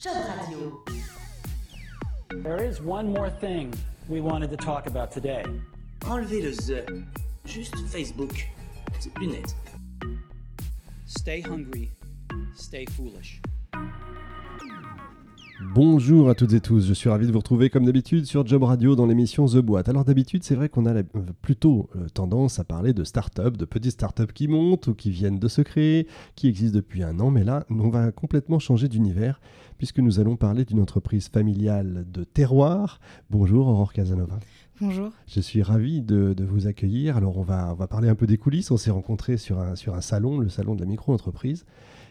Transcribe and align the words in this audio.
Job 0.00 0.14
Radio. 0.14 0.80
There 2.30 2.62
is 2.62 2.80
one 2.80 3.12
more 3.12 3.28
thing 3.28 3.74
we 4.08 4.20
wanted 4.20 4.48
to 4.50 4.56
talk 4.56 4.86
about 4.86 5.10
today. 5.10 5.44
Enlevez 6.02 6.40
le 6.40 6.52
the. 6.52 7.04
Juste 7.44 7.74
Facebook. 7.88 8.44
C'est 9.00 9.12
plus 9.12 9.26
net. 9.26 9.52
Stay 11.04 11.40
hungry, 11.40 11.90
stay 12.54 12.84
foolish. 12.86 13.40
Bonjour 15.60 16.30
à 16.30 16.36
toutes 16.36 16.52
et 16.52 16.60
tous, 16.60 16.86
je 16.86 16.94
suis 16.94 17.08
ravi 17.08 17.26
de 17.26 17.32
vous 17.32 17.38
retrouver 17.38 17.68
comme 17.68 17.84
d'habitude 17.84 18.26
sur 18.26 18.46
Job 18.46 18.62
Radio 18.62 18.94
dans 18.94 19.06
l'émission 19.06 19.46
The 19.46 19.56
Boîte. 19.56 19.88
Alors 19.88 20.04
d'habitude 20.04 20.44
c'est 20.44 20.54
vrai 20.54 20.68
qu'on 20.68 20.86
a 20.86 20.92
la- 20.94 21.00
euh, 21.00 21.22
plutôt 21.42 21.90
euh, 21.96 22.06
tendance 22.14 22.60
à 22.60 22.64
parler 22.64 22.92
de 22.92 23.02
start-up, 23.02 23.56
de 23.56 23.64
petites 23.64 23.92
start-up 23.92 24.32
qui 24.32 24.46
montent 24.46 24.86
ou 24.86 24.94
qui 24.94 25.10
viennent 25.10 25.40
de 25.40 25.48
se 25.48 25.60
créer, 25.60 26.06
qui 26.36 26.46
existent 26.46 26.76
depuis 26.76 27.02
un 27.02 27.18
an, 27.18 27.32
mais 27.32 27.42
là 27.42 27.64
on 27.70 27.88
va 27.88 28.12
complètement 28.12 28.60
changer 28.60 28.86
d'univers 28.86 29.40
puisque 29.78 29.98
nous 29.98 30.20
allons 30.20 30.36
parler 30.36 30.64
d'une 30.64 30.80
entreprise 30.80 31.28
familiale 31.28 32.06
de 32.08 32.22
terroir. 32.22 33.00
Bonjour 33.28 33.66
Aurore 33.66 33.92
Casanova. 33.92 34.38
Bonjour. 34.80 35.10
Je 35.26 35.40
suis 35.40 35.62
ravi 35.62 36.02
de, 36.02 36.34
de 36.34 36.44
vous 36.44 36.68
accueillir. 36.68 37.16
Alors 37.16 37.36
on 37.36 37.42
va, 37.42 37.72
on 37.72 37.74
va 37.74 37.88
parler 37.88 38.08
un 38.08 38.14
peu 38.14 38.28
des 38.28 38.38
coulisses. 38.38 38.70
On 38.70 38.76
s'est 38.76 38.92
rencontrés 38.92 39.36
sur 39.36 39.58
un, 39.58 39.74
sur 39.74 39.96
un 39.96 40.00
salon, 40.02 40.38
le 40.38 40.48
salon 40.48 40.76
de 40.76 40.80
la 40.80 40.86
micro-entreprise. 40.86 41.64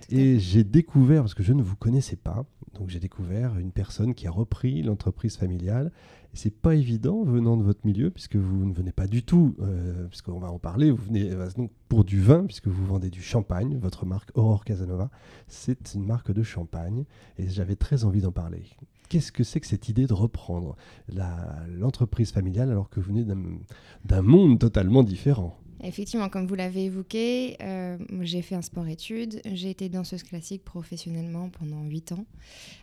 Et 0.09 0.39
j'ai 0.39 0.63
découvert, 0.63 1.21
parce 1.21 1.33
que 1.33 1.43
je 1.43 1.53
ne 1.53 1.61
vous 1.61 1.75
connaissais 1.75 2.15
pas, 2.15 2.45
donc 2.77 2.89
j'ai 2.89 2.99
découvert 2.99 3.57
une 3.57 3.71
personne 3.71 4.13
qui 4.13 4.25
a 4.27 4.31
repris 4.31 4.81
l'entreprise 4.81 5.35
familiale. 5.35 5.91
Et 6.33 6.37
c'est 6.37 6.51
pas 6.51 6.75
évident 6.75 7.23
venant 7.23 7.57
de 7.57 7.63
votre 7.63 7.85
milieu, 7.85 8.09
puisque 8.09 8.37
vous 8.37 8.65
ne 8.65 8.73
venez 8.73 8.93
pas 8.93 9.07
du 9.07 9.23
tout, 9.23 9.55
euh, 9.59 10.07
puisqu'on 10.07 10.39
va 10.39 10.49
en 10.49 10.59
parler, 10.59 10.91
vous 10.91 11.03
venez 11.03 11.31
euh, 11.31 11.49
donc 11.57 11.71
pour 11.89 12.05
du 12.05 12.21
vin, 12.21 12.45
puisque 12.45 12.67
vous 12.67 12.85
vendez 12.85 13.09
du 13.09 13.21
champagne. 13.21 13.77
Votre 13.77 14.05
marque 14.05 14.31
Aurore 14.35 14.63
Casanova, 14.63 15.09
c'est 15.47 15.93
une 15.93 16.05
marque 16.05 16.31
de 16.31 16.43
champagne. 16.43 17.03
Et 17.37 17.49
j'avais 17.49 17.75
très 17.75 18.05
envie 18.05 18.21
d'en 18.21 18.31
parler. 18.31 18.63
Qu'est-ce 19.09 19.31
que 19.31 19.43
c'est 19.43 19.59
que 19.59 19.67
cette 19.67 19.89
idée 19.89 20.05
de 20.05 20.13
reprendre 20.13 20.75
l'entreprise 21.69 22.31
familiale 22.31 22.69
alors 22.69 22.89
que 22.89 22.99
vous 22.99 23.13
venez 23.13 23.25
d'un 24.05 24.21
monde 24.21 24.59
totalement 24.59 25.03
différent? 25.03 25.57
Effectivement, 25.83 26.27
comme 26.29 26.47
vous 26.47 26.55
l'avez 26.55 26.85
évoqué, 26.85 27.57
euh, 27.61 27.97
j'ai 28.21 28.41
fait 28.41 28.55
un 28.55 28.61
sport-études. 28.61 29.41
J'ai 29.45 29.69
été 29.69 29.89
danseuse 29.89 30.23
classique 30.23 30.63
professionnellement 30.63 31.49
pendant 31.49 31.83
8 31.83 32.13
ans. 32.13 32.25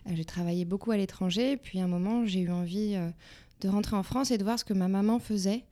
Euh, 0.07 0.11
j'ai 0.15 0.25
travaillé 0.25 0.65
beaucoup 0.65 0.91
à 0.91 0.97
l'étranger. 0.97 1.57
Puis 1.57 1.79
à 1.79 1.83
un 1.83 1.87
moment, 1.87 2.25
j'ai 2.25 2.39
eu 2.39 2.51
envie 2.51 2.95
euh, 2.95 3.09
de 3.61 3.69
rentrer 3.69 3.95
en 3.95 4.03
France 4.03 4.31
et 4.31 4.37
de 4.37 4.43
voir 4.43 4.57
ce 4.57 4.63
que 4.63 4.73
ma 4.73 4.87
maman 4.87 5.19
faisait. 5.19 5.63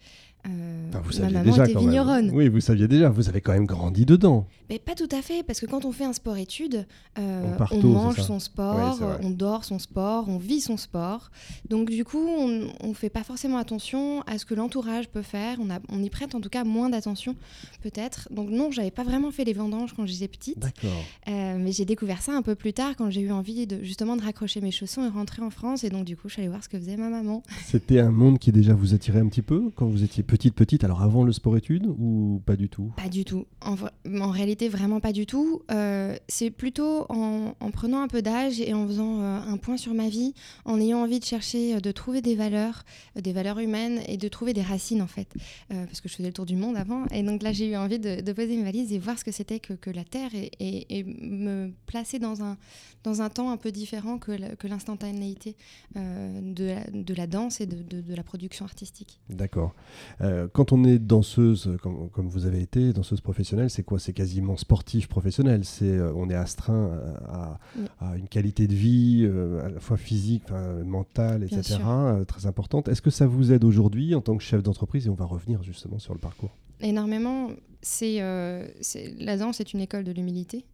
Euh, 0.48 0.84
Enfin, 0.90 1.02
vous 1.02 1.08
ma 1.08 1.14
saviez 1.14 1.34
maman 1.34 1.52
déjà 1.52 1.66
était 1.68 1.80
vigneronne. 1.80 2.32
Oui, 2.34 2.50
vous 2.50 2.60
saviez 2.60 2.88
déjà. 2.88 3.10
Vous 3.10 3.28
avez 3.30 3.42
quand 3.42 3.54
même 3.54 3.66
grandi 3.66 4.06
dedans. 4.06 4.46
Mais 4.70 4.80
pas 4.80 4.96
tout 4.96 5.10
à 5.12 5.22
fait, 5.22 5.44
parce 5.44 5.60
que 5.60 5.66
quand 5.66 5.86
on 5.86 5.92
fait 5.92 6.06
un 6.06 6.14
sport-études, 6.14 6.86
euh, 7.20 7.58
On 7.72 7.88
mange 7.88 8.22
son 8.22 8.40
sport, 8.40 9.00
on 9.22 9.30
dort 9.30 9.66
son 9.66 9.80
sport, 9.80 10.26
on 10.30 10.38
vit 10.38 10.62
son 10.62 10.78
sport. 10.78 11.32
Donc 11.70 11.90
du 11.90 12.06
coup, 12.06 12.28
on 12.28 12.88
ne 12.88 12.94
fait 12.94 13.10
pas 13.10 13.24
forcément 13.24 13.58
attention 13.58 14.22
à 14.24 14.38
ce 14.38 14.46
que 14.46 14.54
l'entourage 14.54 15.10
peut 15.10 15.22
faire. 15.22 15.58
On, 15.60 15.70
a, 15.70 15.80
on 15.90 16.02
y 16.02 16.10
prête 16.10 16.36
en 16.36 16.42
tout 16.42 16.50
cas 16.50 16.64
moins 16.64 16.90
d'attention, 16.90 17.36
peut-être. 17.82 18.28
Donc 18.32 18.50
non, 18.50 18.72
j'avais 18.72 18.92
pas 18.92 19.04
vraiment 19.04 19.32
fait 19.32 19.44
les 19.44 19.54
vendanges 19.54 19.94
quand 19.94 20.06
j'étais 20.06 20.28
petite. 20.28 20.60
D'accord. 20.60 20.92
Euh, 21.28 21.58
mais 21.60 21.72
j'ai 21.72 21.86
découvert 21.86 22.22
ça 22.22 22.34
un 22.34 22.42
peu 22.42 22.56
plus 22.56 22.74
tard, 22.74 22.96
quand 22.98 23.10
j'ai 23.10 23.22
eu 23.22 23.32
envie 23.32 23.68
de, 23.68 23.84
justement 23.84 24.16
de 24.16 24.22
raccrocher 24.22 24.62
mes 24.62 24.72
chaussons 24.72 25.06
et 25.06 25.10
rentrer 25.10 25.42
en 25.42 25.50
France. 25.50 25.84
Et 25.84 25.90
donc 25.90 26.06
du 26.06 26.16
coup, 26.16 26.28
je 26.30 26.34
suis 26.34 26.42
allée 26.42 26.50
voir 26.50 26.64
ce 26.64 26.70
que 26.70 26.78
faisait 26.78 26.98
ma 26.98 27.10
maman. 27.10 27.44
C'était 27.66 28.00
un 28.00 28.12
monde 28.12 28.40
qui 28.40 28.52
déjà 28.52 28.74
vous 28.74 28.94
attirait 28.94 29.20
un 29.20 29.28
petit 29.28 29.42
peu 29.42 29.72
quand 29.76 29.86
vous 29.86 30.04
étiez 30.04 30.24
petite, 30.24 30.33
petite. 30.38 30.84
Alors 30.84 31.02
avant 31.02 31.24
le 31.24 31.32
sport-études 31.32 31.88
ou 31.88 32.42
pas 32.46 32.56
du 32.56 32.70
tout? 32.70 32.92
Pas 32.98 33.10
du 33.10 33.26
tout. 33.26 33.46
En, 33.62 34.30
réalité, 34.32 34.70
vraiment 34.70 35.00
pas 35.00 35.12
du 35.14 35.26
tout. 35.26 35.62
Euh, 35.72 36.16
c'est 36.28 36.50
plutôt 36.52 37.06
en, 37.10 37.54
en 37.60 37.72
prenant 37.72 38.02
un 38.02 38.08
peu 38.08 38.22
d'âge 38.22 38.60
et 38.60 38.74
en 38.74 38.88
faisant 38.88 39.22
euh, 39.22 39.40
un 39.48 39.58
point 39.58 39.78
sur 39.78 39.94
ma 39.94 40.10
vie, 40.10 40.34
en 40.66 40.80
ayant 40.80 41.00
envie 41.04 41.20
de 41.20 41.26
chercher, 41.26 41.76
euh, 41.76 41.80
de 41.80 41.92
trouver 41.92 42.22
des 42.22 42.36
valeurs, 42.36 42.84
euh, 43.18 43.22
des 43.22 43.34
valeurs 43.34 43.60
humaines 43.60 44.02
et 44.08 44.18
de 44.18 44.28
trouver 44.28 44.54
des 44.54 44.62
racines 44.62 45.02
en 45.02 45.08
fait. 45.08 45.34
Parce 45.70 46.02
que 46.02 46.10
je 46.10 46.16
faisais 46.16 46.30
le 46.30 46.34
tour 46.34 46.46
du 46.46 46.56
monde 46.56 46.78
avant. 46.78 47.06
Et 47.08 47.24
donc 47.24 47.44
là, 47.44 47.52
j'ai 47.52 47.72
eu 47.72 47.76
envie 47.76 48.00
de, 48.00 48.22
de 48.22 48.34
poser 48.34 48.58
mes 48.58 48.64
valises 48.64 48.92
et 48.94 49.00
voir 49.00 49.18
ce 49.20 49.24
que 49.24 49.32
c'était 49.32 49.60
que, 49.60 49.74
que 49.74 49.90
la 49.90 50.04
Terre 50.04 50.32
et, 50.34 50.52
et- 50.60 51.00
et 51.00 51.04
me 51.04 51.72
placer 51.86 52.20
dans 52.20 52.44
un, 52.44 52.58
dans 53.04 53.22
un 53.22 53.30
temps 53.30 53.52
un 53.52 53.58
peu 53.58 53.72
différent 53.72 54.18
que, 54.18 54.32
l'instantanéité 54.68 55.56
de, 55.96 56.66
la, 56.66 56.84
de 56.92 57.14
la 57.14 57.28
danse 57.28 57.62
et 57.62 57.66
de 57.66 58.16
la 58.16 58.24
production 58.24 58.66
artistique. 58.66 59.20
D'accord. 59.30 59.74
Euh, 60.24 60.48
quand 60.52 60.72
on 60.72 60.84
est 60.86 61.00
danseuse, 61.00 61.78
comme, 61.82 62.10
comme 62.10 62.28
vous 62.30 62.46
avez 62.46 62.62
été, 62.62 62.94
danseuse 62.94 63.22
professionnelle, 63.22 63.70
c'est 63.70 63.84
quoi? 63.84 64.00
C'est 64.00 64.14
quasiment 64.14 64.56
sportif 64.58 65.08
professionnel. 65.08 65.66
C'est, 65.66 65.86
euh, 65.86 66.14
on 66.16 66.30
est 66.30 66.36
astreint 66.36 66.92
à, 67.28 67.60
Oui. 67.78 67.86
à 68.00 68.16
une 68.16 68.28
qualité 68.28 68.68
de 68.68 68.74
vie 68.74 69.24
euh, 69.26 69.66
à 69.66 69.70
la 69.70 69.80
fois 69.80 69.98
physique, 69.98 70.44
mentale, 70.86 71.44
etc., 71.44 71.80
euh, 71.88 72.24
très 72.26 72.46
importante. 72.46 72.88
Est-ce 72.88 73.02
que 73.02 73.10
ça 73.10 73.28
vous 73.28 73.52
aide 73.52 73.64
aujourd'hui 73.64 74.16
en 74.16 74.22
tant 74.22 74.38
que 74.38 74.44
chef 74.44 74.64
d'entreprise? 74.64 75.08
Et 75.08 75.10
on 75.10 75.14
va 75.16 75.26
revenir 75.26 75.62
justement 75.64 76.00
sur 76.00 76.14
le 76.14 76.20
parcours. 76.20 76.52
énormément. 76.82 77.50
C'est 77.82 78.22
euh, 78.22 78.66
c'est- 78.82 79.14
la 79.20 79.36
danse 79.38 79.60
est 79.60 79.74
une 79.74 79.82
école 79.82 80.06
de 80.06 80.12
l'humilité. 80.14 80.66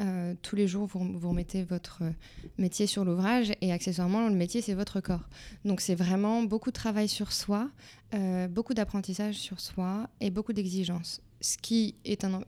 Euh, 0.00 0.34
tous 0.42 0.56
les 0.56 0.68
jours, 0.68 0.86
vous, 0.86 1.18
vous 1.18 1.28
remettez 1.28 1.62
votre 1.62 2.02
euh, 2.02 2.10
métier 2.58 2.86
sur 2.86 3.04
l'ouvrage 3.04 3.52
et 3.60 3.72
accessoirement, 3.72 4.28
le 4.28 4.34
métier, 4.34 4.60
c'est 4.60 4.74
votre 4.74 5.00
corps. 5.00 5.28
Donc, 5.64 5.80
c'est 5.80 5.94
vraiment 5.94 6.42
beaucoup 6.42 6.70
de 6.70 6.74
travail 6.74 7.08
sur 7.08 7.32
soi, 7.32 7.70
euh, 8.14 8.46
beaucoup 8.46 8.74
d'apprentissage 8.74 9.36
sur 9.36 9.60
soi 9.60 10.08
et 10.20 10.30
beaucoup 10.30 10.52
d'exigences. 10.52 11.20
Ce 11.40 11.58
qui 11.58 11.94
est 12.04 12.24
un, 12.24 12.40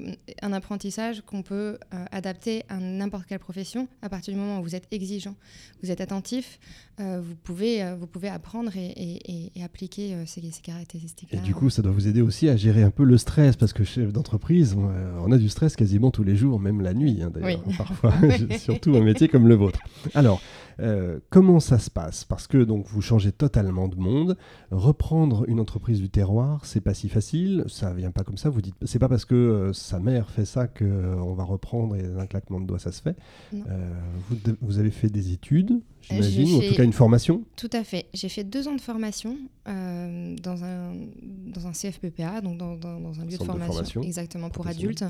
un 0.43 0.53
apprentissage 0.53 1.21
qu'on 1.23 1.43
peut 1.43 1.79
euh, 1.95 2.05
adapter 2.11 2.65
à 2.71 2.79
n'importe 2.79 3.27
quelle 3.27 3.39
profession. 3.39 3.87
À 4.03 4.09
partir 4.09 4.33
du 4.33 4.41
moment 4.41 4.61
où 4.61 4.63
vous 4.63 4.75
êtes 4.75 4.87
exigeant, 4.91 5.35
vous 5.83 5.91
êtes 5.91 6.01
attentif, 6.01 6.59
euh, 7.01 7.21
vous, 7.23 7.35
pouvez, 7.35 7.83
euh, 7.83 7.97
vous 7.97 8.07
pouvez 8.07 8.29
apprendre 8.29 8.75
et, 8.77 8.87
et- 8.87 9.31
et- 9.33 9.53
et 9.57 9.63
appliquer 9.63 10.17
ces, 10.27 10.41
ces 10.51 10.63
caractéristiques-là. 10.63 11.39
Et 11.39 11.43
du 11.43 11.55
coup, 11.55 11.69
ça 11.71 11.83
doit 11.83 11.93
vous 11.93 12.09
aider 12.09 12.23
aussi 12.23 12.49
à 12.49 12.57
gérer 12.57 12.83
un 12.83 12.91
peu 12.91 13.05
le 13.05 13.19
stress, 13.19 13.57
parce 13.57 13.73
que 13.75 13.85
chef 13.85 14.13
d'entreprise, 14.13 14.75
on, 14.75 14.91
on 15.23 15.33
a 15.33 15.39
du 15.39 15.49
stress 15.51 15.77
quasiment 15.77 16.11
tous 16.11 16.25
les 16.25 16.35
jours, 16.37 16.59
même 16.59 16.81
la 16.81 16.95
nuit, 16.95 17.21
hein, 17.23 17.31
d'ailleurs, 17.33 17.63
Oui. 17.67 17.75
parfois, 17.77 18.15
surtout 18.59 18.97
un 18.97 19.03
métier 19.05 19.29
comme 19.29 19.49
le 19.49 19.55
vôtre. 19.55 19.81
Alors, 20.15 20.41
euh, 20.81 21.19
comment 21.29 21.59
ça 21.61 21.79
se 21.79 21.91
passe? 21.91 22.25
Parce 22.25 22.47
que 22.47 22.59
donc 22.59 22.87
vous 22.87 23.03
changez 23.03 23.33
totalement 23.33 23.89
de 23.89 23.97
monde. 23.97 24.37
Reprendre 24.71 25.45
une 25.49 25.59
entreprise 25.61 26.01
du 26.01 26.09
terroir, 26.09 26.65
c'est 26.65 26.81
pas 26.81 26.95
si 26.95 27.09
facile. 27.09 27.65
Ça 27.67 27.93
vient 27.93 28.13
pas 28.13 28.23
comme 28.23 28.37
ça. 28.37 28.49
Vous 28.49 28.61
dites, 28.63 28.77
c'est 28.85 28.99
pas 28.99 29.09
parce 29.09 29.25
que 29.25 29.35
euh, 29.35 29.73
sa 29.73 29.99
mère 29.99 30.31
fait 30.31 30.45
ça 30.45 30.69
que 30.69 30.85
euh, 30.85 31.17
on 31.17 31.35
va 31.35 31.45
reprendre 31.45 31.97
et 31.97 32.03
d'un 32.03 32.27
claquement 32.27 32.61
de 32.61 32.67
doigts 32.67 32.79
ça 32.79 32.93
se 32.93 33.03
fait. 33.03 33.17
Euh, 33.53 33.91
vous, 34.29 34.37
de- 34.37 34.57
vous 34.61 34.79
avez 34.79 34.91
fait 34.91 35.09
des 35.09 35.33
études, 35.33 35.81
j'ai 36.03 36.15
j'imagine, 36.15 36.55
ou 36.55 36.59
en 36.59 36.69
tout 36.69 36.75
cas 36.77 36.85
une 36.85 36.93
formation. 36.93 37.43
Tout 37.57 37.71
à 37.73 37.83
fait. 37.85 38.07
J'ai 38.15 38.29
fait 38.29 38.45
deux 38.45 38.69
ans 38.69 38.75
de 38.77 38.81
formation 38.81 39.37
euh, 39.67 40.37
dans, 40.43 40.63
un, 40.65 40.93
dans 41.47 41.67
un 41.67 41.73
CFPPA, 41.73 42.41
donc 42.41 42.57
dans, 42.59 42.77
dans- 42.77 43.01
dans 43.01 43.19
un 43.21 43.25
lieu 43.25 43.31
de 43.33 43.37
Centre 43.37 43.43
de 43.43 43.47
formation, 43.59 43.73
formation 43.75 44.03
exactement 44.03 44.49
pour 44.51 44.67
adultes, 44.69 45.05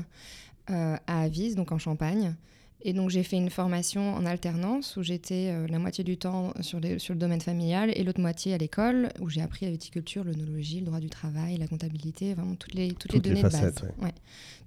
euh, 0.71 0.95
à 1.07 1.21
Avise, 1.21 1.55
donc 1.55 1.71
en 1.71 1.77
Champagne. 1.77 2.35
Et 2.81 2.93
donc 2.93 3.09
j'ai 3.09 3.23
fait 3.23 3.35
une 3.35 3.49
formation 3.49 4.13
en 4.13 4.25
alternance 4.25 4.95
où 4.95 5.03
j'étais 5.03 5.49
euh, 5.51 5.67
la 5.67 5.79
moitié 5.79 6.03
du 6.05 6.15
temps 6.15 6.53
sur, 6.61 6.79
les- 6.79 6.97
sur 6.97 7.13
le 7.13 7.19
domaine 7.19 7.41
familial 7.41 7.91
et 7.93 8.03
l'autre 8.03 8.21
moitié 8.21 8.53
à 8.53 8.57
l'école 8.57 9.09
où 9.19 9.29
j'ai 9.29 9.41
appris 9.41 9.65
la 9.65 9.71
viticulture, 9.73 10.23
l'onologie, 10.23 10.79
le 10.79 10.85
droit 10.85 11.01
du 11.01 11.09
travail, 11.09 11.57
la 11.57 11.67
comptabilité, 11.67 12.33
vraiment 12.33 12.55
toutes 12.55 12.73
les, 12.75 12.93
toutes 12.93 13.11
les 13.11 13.17
Toutes 13.19 13.25
les 13.27 13.29
données 13.35 13.41
facettes, 13.41 13.75
de 13.75 13.81
base. 13.81 13.91
ouais. 13.99 14.05
Ouais, 14.05 14.13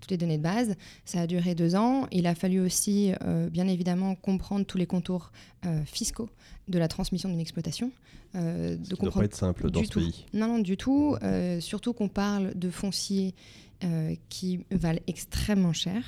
toutes 0.00 0.10
les 0.10 0.18
données 0.18 0.36
de 0.36 0.42
base. 0.42 0.74
Ça 1.06 1.22
a 1.22 1.26
duré 1.26 1.54
deux 1.54 1.74
ans. 1.74 2.06
Il 2.12 2.26
a 2.26 2.34
fallu 2.34 2.60
aussi, 2.60 3.12
euh, 3.24 3.48
bien 3.48 3.66
évidemment, 3.66 4.14
comprendre 4.14 4.66
tous 4.66 4.76
les 4.76 4.86
contours 4.86 5.32
euh, 5.64 5.82
fiscaux 5.86 6.28
de 6.68 6.78
la 6.78 6.88
transmission 6.88 7.30
d'une 7.30 7.40
exploitation. 7.40 7.92
euh, 8.34 8.76
de 8.76 8.84
Ça 8.84 8.88
doit 8.90 8.96
comprendre 8.98 9.20
pas 9.20 9.24
être 9.24 9.34
simple 9.36 9.70
dans 9.70 9.82
ce 9.84 9.88
tout. 9.88 10.00
pays. 10.00 10.26
non, 10.34 10.48
non, 10.48 10.58
du 10.58 10.76
tout. 10.76 11.16
Surtout 11.60 11.94
qu'on 11.94 12.08
parle 12.08 12.52
de 12.54 12.68
fonciers 12.68 13.34
euh, 13.84 14.14
qui 14.28 14.64
valent 14.70 15.00
extrêmement 15.06 15.72
cher 15.72 16.02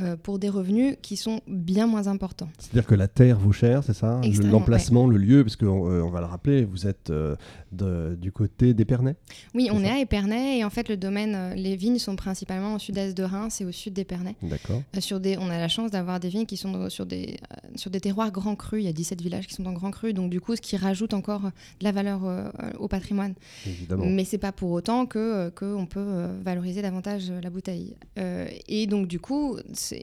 euh, 0.00 0.16
pour 0.16 0.38
des 0.38 0.48
revenus 0.48 0.96
qui 1.02 1.18
sont 1.18 1.40
bien 1.46 1.86
moins 1.86 2.06
importants. 2.06 2.48
C'est-à-dire 2.58 2.86
que 2.86 2.94
la 2.94 3.08
terre 3.08 3.38
vaut 3.38 3.52
cher, 3.52 3.84
c'est 3.84 3.92
ça 3.92 4.20
Le- 4.22 4.28
Extrêmement, 4.28 4.52
L'emplacement, 4.58 5.06
le 5.06 5.18
lieu, 5.18 5.44
parce 5.44 5.56
qu'on 5.56 5.66
on 5.68 6.08
va 6.08 6.20
le 6.20 6.26
rappeler, 6.26 6.64
vous 6.64 6.86
êtes 6.86 7.10
euh, 7.10 7.36
de- 7.72 8.16
du 8.18 8.32
côté 8.32 8.72
d'Épernay 8.72 9.16
Oui, 9.54 9.68
on 9.70 9.80
ça. 9.80 9.84
est 9.84 9.90
à 9.90 9.98
Épernay 10.00 10.58
et 10.60 10.64
en 10.64 10.70
fait 10.70 10.88
le 10.88 10.96
domaine, 10.96 11.34
euh, 11.34 11.54
les 11.54 11.76
vignes 11.76 11.98
sont 11.98 12.16
principalement 12.16 12.76
au 12.76 12.78
sud-est 12.78 13.14
de 13.14 13.22
Reims 13.22 13.60
et 13.60 13.66
au 13.66 13.72
sud 13.72 13.92
d'Épernay. 13.92 14.34
D'accord. 14.42 14.80
Euh, 14.96 15.00
sur 15.02 15.20
des, 15.20 15.36
on 15.36 15.50
a 15.50 15.58
la 15.58 15.68
chance 15.68 15.90
d'avoir 15.90 16.20
des 16.20 16.30
vignes 16.30 16.46
qui 16.46 16.56
sont 16.56 16.72
dans- 16.72 16.88
sur 16.88 17.04
des, 17.04 17.36
euh, 17.52 17.68
sur 17.74 17.90
des 17.90 18.00
terroirs 18.00 18.30
grands 18.32 18.56
crus. 18.56 18.80
Il 18.82 18.86
y 18.86 18.88
a 18.88 18.94
17 18.94 19.20
villages 19.20 19.46
qui 19.46 19.52
sont 19.54 19.66
en 19.66 19.72
grands 19.74 19.90
crus, 19.90 20.14
donc 20.14 20.30
du 20.30 20.40
coup, 20.40 20.56
ce 20.56 20.62
qui 20.62 20.78
rajoute 20.78 21.12
encore 21.12 21.44
euh, 21.46 21.50
de 21.80 21.84
la 21.84 21.92
valeur 21.92 22.24
euh, 22.24 22.48
au 22.78 22.88
patrimoine. 22.88 23.34
Évidemment. 23.66 24.06
Mais 24.06 24.24
c'est 24.24 24.38
pas 24.38 24.52
pour 24.52 24.70
autant 24.70 25.04
que 25.04 25.18
euh, 25.18 25.50
qu'on 25.50 25.84
peut 25.84 26.00
euh, 26.00 26.40
valoriser 26.42 26.80
davantage 26.80 26.91
davantage 26.92 27.32
la 27.42 27.48
bouteille. 27.48 27.96
Euh, 28.18 28.46
et 28.68 28.86
donc, 28.86 29.08
du 29.08 29.18
coup, 29.18 29.56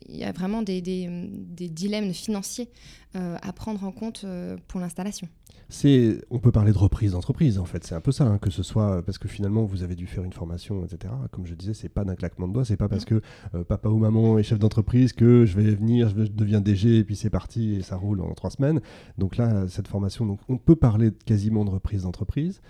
il 0.08 0.16
y 0.16 0.24
a 0.24 0.32
vraiment 0.32 0.64
des, 0.64 0.82
des, 0.82 1.08
des 1.08 1.70
dilemmes 1.70 2.14
financiers 2.14 2.70
euh, 3.16 3.38
à 3.42 3.54
prendre 3.54 3.84
en 3.84 3.92
compte 3.92 4.24
euh, 4.24 4.58
pour 4.68 4.80
l'installation. 4.80 5.28
C'est, 5.72 6.20
on 6.32 6.40
peut 6.40 6.52
parler 6.52 6.72
de 6.72 6.78
reprise 6.80 7.12
d'entreprise 7.12 7.60
en 7.60 7.66
fait, 7.66 7.86
c'est 7.86 7.94
un 7.94 8.02
peu 8.02 8.12
ça, 8.12 8.24
hein, 8.24 8.40
que 8.40 8.50
ce 8.50 8.64
soit 8.64 9.04
parce 9.04 9.20
que 9.20 9.28
finalement 9.28 9.66
vous 9.66 9.84
avez 9.84 9.94
dû 9.94 10.08
faire 10.08 10.24
une 10.24 10.34
formation, 10.34 10.84
etc. 10.84 11.14
Comme 11.32 11.46
je 11.46 11.54
disais, 11.54 11.76
c'est 11.76 11.90
pas 11.90 12.04
d'un 12.04 12.16
claquement 12.16 12.48
de 12.48 12.54
doigts, 12.54 12.66
c'est 12.66 12.76
pas 12.76 12.90
parce 12.90 13.06
que 13.06 13.22
papa 13.68 13.88
ou 13.88 14.00
maman 14.00 14.40
est 14.40 14.44
chef 14.44 14.58
d'entreprise 14.58 15.14
que 15.14 15.46
je 15.46 15.56
vais 15.60 15.70
venir, 15.76 16.10
je 16.10 16.24
deviens 16.24 16.60
DG 16.60 16.98
et 16.98 17.04
puis 17.04 17.16
c'est 17.16 17.30
parti 17.30 17.76
et 17.76 17.84
ça 17.84 17.98
roule 17.98 18.22
en 18.22 18.34
trois 18.34 18.50
semaines. 18.50 18.82
Donc 19.20 19.38
là, 19.38 19.68
cette 19.68 19.88
formation, 19.88 20.26
donc 20.26 20.40
on 20.50 20.58
peut 20.58 20.76
parler 20.76 21.12
quasiment 21.28 21.66
de 21.66 21.70
reprise 21.70 22.02
d'entreprise. 22.02 22.62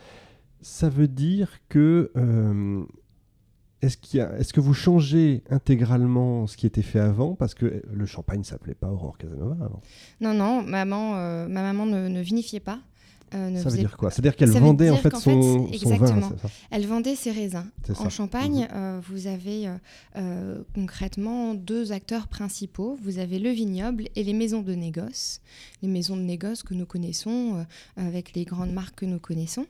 Ça 0.59 0.89
veut 0.89 1.07
dire 1.07 1.59
que 1.69 2.11
est-ce, 3.81 4.17
est-ce 4.17 4.53
que 4.53 4.59
vous 4.59 4.73
changez 4.73 5.43
intégralement 5.49 6.47
ce 6.47 6.57
qui 6.57 6.65
était 6.65 6.81
fait 6.81 6.99
avant 6.99 7.35
Parce 7.35 7.53
que 7.53 7.81
le 7.91 8.05
champagne 8.05 8.43
s'appelait 8.43 8.75
pas 8.75 8.87
Aurore 8.87 9.17
Casanova 9.17 9.55
avant? 9.63 9.81
Non, 10.19 10.33
non, 10.33 10.61
maman, 10.61 11.15
euh, 11.17 11.47
ma 11.47 11.61
maman 11.61 11.85
ne, 11.85 12.21
vinifiait 12.21 12.59
pas. 12.59 12.79
Euh, 13.33 13.55
ça 13.57 13.69
veut 13.69 13.77
dire 13.77 13.97
quoi? 13.97 14.09
C'est-à-dire 14.09 14.35
qu'elle 14.35 14.51
vendait 14.51 14.89
en 14.89 14.97
fait 14.97 15.15
son, 15.15 15.65
vin. 15.65 16.31
Elle 16.71 16.85
vendait 16.87 17.15
ses 17.15 17.31
raisins. 17.31 17.65
En 17.99 18.09
Champagne, 18.09 18.67
mhm. 18.69 18.75
euh, 18.75 18.99
vous 19.09 19.27
avez 19.27 19.69
euh, 20.15 20.63
concrètement 20.73 21.53
deux 21.53 21.91
acteurs 21.91 22.27
principaux. 22.27 22.97
Vous 23.01 23.19
avez 23.19 23.39
le 23.39 23.49
vignoble 23.49 24.05
et 24.15 24.23
les 24.23 24.33
maisons 24.33 24.61
de 24.61 24.73
négoce. 24.73 25.41
Les 25.81 25.87
maisons 25.87 26.17
de 26.17 26.21
négoce 26.21 26.63
que 26.63 26.73
nous 26.73 26.85
connaissons 26.85 27.65
avec 27.95 28.33
les 28.33 28.45
grandes 28.45 28.71
marques 28.71 28.99
que 28.99 29.05
nous 29.05 29.19
connaissons. 29.19 29.65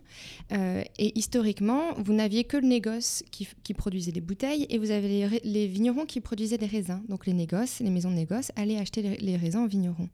et 0.51 1.17
historiquement, 1.17 1.94
vous 1.97 2.13
n'aviez 2.13 2.44
que 2.44 2.57
le 2.57 2.67
négoce 2.67 3.23
qui, 3.31 3.73
produisait 3.73 4.12
les 4.12 4.21
bouteilles 4.21 4.65
et 4.69 4.77
vous 4.77 4.91
avez 4.91 5.39
les, 5.44 5.67
vignerons 5.67 6.05
qui 6.05 6.21
produisaient 6.21 6.57
des 6.57 6.65
raisins. 6.65 7.01
Donc 7.07 7.25
les 7.25 7.33
négoces, 7.33 7.79
les 7.79 7.89
maisons 7.89 8.09
de 8.09 8.15
négoce 8.15 8.51
allaient 8.55 8.77
acheter 8.77 9.01
les, 9.01 9.17
les 9.17 9.38
raisins 9.38 9.63
aux 9.63 9.67
vignerons. 9.67 10.09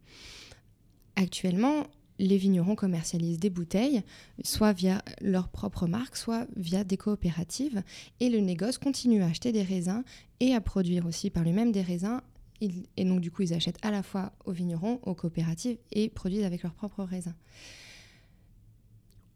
Actuellement, 1.15 1.85
les 2.19 2.37
vignerons 2.37 2.75
commercialisent 2.75 3.39
des 3.39 3.49
bouteilles, 3.49 4.01
soit 4.43 4.73
via 4.73 5.01
leur 5.21 5.49
propre 5.49 5.87
marque, 5.87 6.15
soit 6.15 6.47
via 6.55 6.83
des 6.83 6.97
coopératives. 6.97 7.83
Et 8.19 8.29
le 8.29 8.39
négoce 8.39 8.77
continue 8.77 9.21
à 9.21 9.27
acheter 9.27 9.51
des 9.51 9.63
raisins 9.63 10.03
et 10.39 10.53
à 10.53 10.61
produire 10.61 11.05
aussi 11.05 11.29
par 11.29 11.43
lui-même 11.43 11.71
des 11.71 11.81
raisins. 11.81 12.21
Et 12.61 13.03
donc, 13.03 13.19
du 13.19 13.31
coup, 13.31 13.41
ils 13.41 13.53
achètent 13.53 13.83
à 13.83 13.91
la 13.91 14.01
fois 14.01 14.31
aux 14.45 14.53
vignerons, 14.53 14.99
aux 15.03 15.13
coopératives 15.13 15.77
et 15.91 16.09
produisent 16.09 16.45
avec 16.45 16.63
leurs 16.63 16.73
propres 16.73 17.03
raisins. 17.03 17.35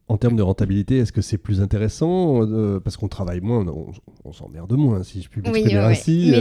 En 0.07 0.17
termes 0.17 0.37
de 0.37 0.41
rentabilité, 0.41 0.97
est-ce 0.97 1.11
que 1.11 1.21
c'est 1.21 1.37
plus 1.37 1.61
intéressant 1.61 2.41
euh, 2.41 2.79
Parce 2.79 2.97
qu'on 2.97 3.09
travaille 3.09 3.41
moins, 3.41 3.63
on, 4.23 4.33
s'emmerde 4.33 4.73
moins, 4.73 5.03
si 5.03 5.21
je 5.21 5.29
puis 5.29 5.41
m'exprimer 5.41 5.75
ainsi. 5.75 6.33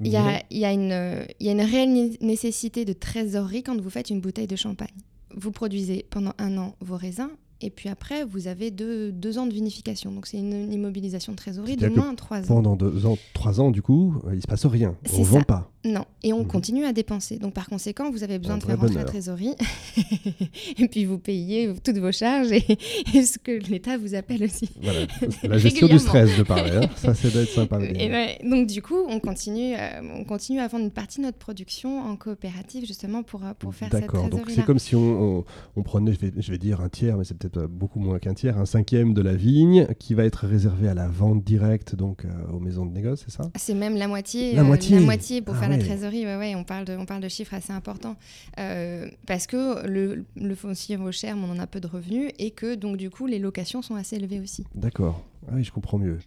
Il 0.00 0.08
y, 0.08 0.16
a 0.16 0.72
une 0.72 1.60
réelle 1.60 2.16
nécessité 2.20 2.84
de 2.84 2.92
trésorerie 2.92 3.62
quand 3.62 3.80
vous 3.80 3.90
faites 3.90 4.10
une 4.10 4.20
bouteille 4.20 4.48
de 4.48 4.56
champagne 4.56 4.88
vous 5.36 5.52
produisez 5.52 6.06
pendant 6.10 6.34
un 6.38 6.56
an 6.58 6.76
vos 6.80 6.96
raisins 6.96 7.30
et 7.62 7.70
puis 7.70 7.88
après, 7.88 8.24
vous 8.24 8.48
avez 8.48 8.70
deux, 8.70 9.12
deux 9.12 9.38
ans 9.38 9.46
de 9.46 9.52
vinification. 9.52 10.12
Donc 10.12 10.26
c'est 10.26 10.38
une 10.38 10.72
immobilisation 10.72 11.32
de 11.32 11.36
trésorerie 11.36 11.76
de 11.76 11.88
moins 11.88 12.12
de 12.12 12.16
trois 12.16 12.40
ans. 12.40 12.46
Pendant 12.46 12.76
deux 12.76 13.06
ans, 13.06 13.16
trois 13.34 13.60
ans, 13.60 13.70
du 13.70 13.82
coup, 13.82 14.14
il 14.30 14.36
ne 14.36 14.40
se 14.40 14.46
passe 14.46 14.66
rien. 14.66 14.96
On 15.12 15.20
ne 15.20 15.24
vend 15.24 15.42
pas. 15.42 15.72
Non, 15.84 16.04
et 16.22 16.32
on 16.32 16.40
mhm. 16.40 16.46
continue 16.46 16.84
à 16.84 16.92
dépenser. 16.92 17.38
Donc 17.38 17.54
par 17.54 17.68
conséquent, 17.68 18.10
vous 18.10 18.22
avez 18.22 18.38
besoin 18.38 18.56
de 18.56 18.62
faire 18.62 18.78
rentrer 18.78 18.94
la 18.94 19.04
trésorerie. 19.04 19.54
et 20.78 20.86
puis 20.86 21.04
vous 21.04 21.18
payez 21.18 21.72
toutes 21.82 21.98
vos 21.98 22.12
charges 22.12 22.52
et, 22.52 22.62
ce 23.24 23.38
que 23.38 23.50
l'État 23.68 23.98
vous 23.98 24.14
appelle 24.14 24.44
aussi. 24.44 24.70
Voilà, 24.80 25.00
la 25.42 25.58
gestion 25.58 25.88
du 25.88 25.98
stress, 25.98 26.38
de 26.38 26.44
parler. 26.44 26.70
Hein. 26.70 26.88
Ça, 26.96 27.14
c'est 27.14 27.32
d'être 27.32 27.50
sympa. 27.50 27.80
Et 27.82 28.38
donc 28.48 28.68
du 28.68 28.80
coup, 28.80 29.04
on 29.08 29.18
continue, 29.18 29.74
euh, 29.74 30.00
on 30.14 30.24
continue 30.24 30.60
à 30.60 30.68
vendre 30.68 30.84
une 30.84 30.92
partie 30.92 31.18
de 31.18 31.24
notre 31.24 31.38
production 31.38 32.00
en 32.00 32.14
coopérative 32.14 32.86
justement 32.86 33.24
pour, 33.24 33.44
euh, 33.44 33.52
pour 33.58 33.74
faire 33.74 33.88
cette 33.90 34.06
trésorerie. 34.06 34.30
D'accord, 34.30 34.38
donc 34.38 34.50
c'est 34.50 34.64
comme 34.64 34.78
si 34.78 34.94
on, 34.94 35.44
on, 35.74 35.82
prenait, 35.82 36.12
je 36.12 36.20
vais, 36.20 36.32
je 36.36 36.52
vais 36.52 36.58
dire 36.58 36.80
un 36.80 36.88
tiers, 36.88 37.16
mais 37.16 37.24
c'est 37.24 37.36
peut-être 37.36 37.51
beaucoup 37.58 38.00
moins 38.00 38.18
qu'un 38.18 38.34
tiers, 38.34 38.58
un 38.58 38.66
cinquième 38.66 39.14
de 39.14 39.22
la 39.22 39.34
vigne 39.34 39.86
qui 39.98 40.14
va 40.14 40.24
être 40.24 40.46
réservé 40.46 40.88
à 40.88 40.94
la 40.94 41.08
vente 41.08 41.44
directe 41.44 41.94
donc 41.94 42.24
euh, 42.24 42.28
aux 42.52 42.60
maisons 42.60 42.86
de 42.86 42.92
négoce, 42.92 43.22
c'est 43.24 43.30
ça? 43.30 43.50
C'est 43.56 43.74
même 43.74 43.96
la 43.96 44.08
moitié. 44.08 44.54
La 44.54 44.64
moitié. 44.64 44.98
La 44.98 45.04
moitié 45.04 45.42
pour 45.42 45.54
ah 45.54 45.58
faire 45.58 45.68
la 45.68 45.78
trésorerie. 45.78 46.24
Ouais, 46.24 46.36
ouais, 46.36 46.54
on 46.54 46.64
parle 46.64 46.84
de, 46.84 46.96
on 46.96 47.06
parle 47.06 47.22
de 47.22 47.28
chiffres 47.28 47.54
assez 47.54 47.72
importants 47.72 48.16
euh, 48.58 49.08
parce 49.26 49.46
que 49.46 49.86
le, 49.86 50.24
le 50.36 50.54
foncier 50.54 50.96
vaut 50.96 51.12
cher, 51.12 51.36
mais 51.36 51.44
on 51.44 51.52
en 51.52 51.58
a 51.58 51.66
peu 51.66 51.80
de 51.80 51.86
revenus 51.86 52.32
et 52.38 52.50
que 52.50 52.74
donc 52.74 52.96
du 52.96 53.10
coup 53.10 53.26
les 53.26 53.38
locations 53.38 53.82
sont 53.82 53.94
assez 53.94 54.16
élevées 54.16 54.40
aussi. 54.40 54.64
D'accord. 54.74 55.24
Ah 55.48 55.54
oui, 55.54 55.64
je 55.64 55.72
comprends 55.72 55.98
mieux. 55.98 56.18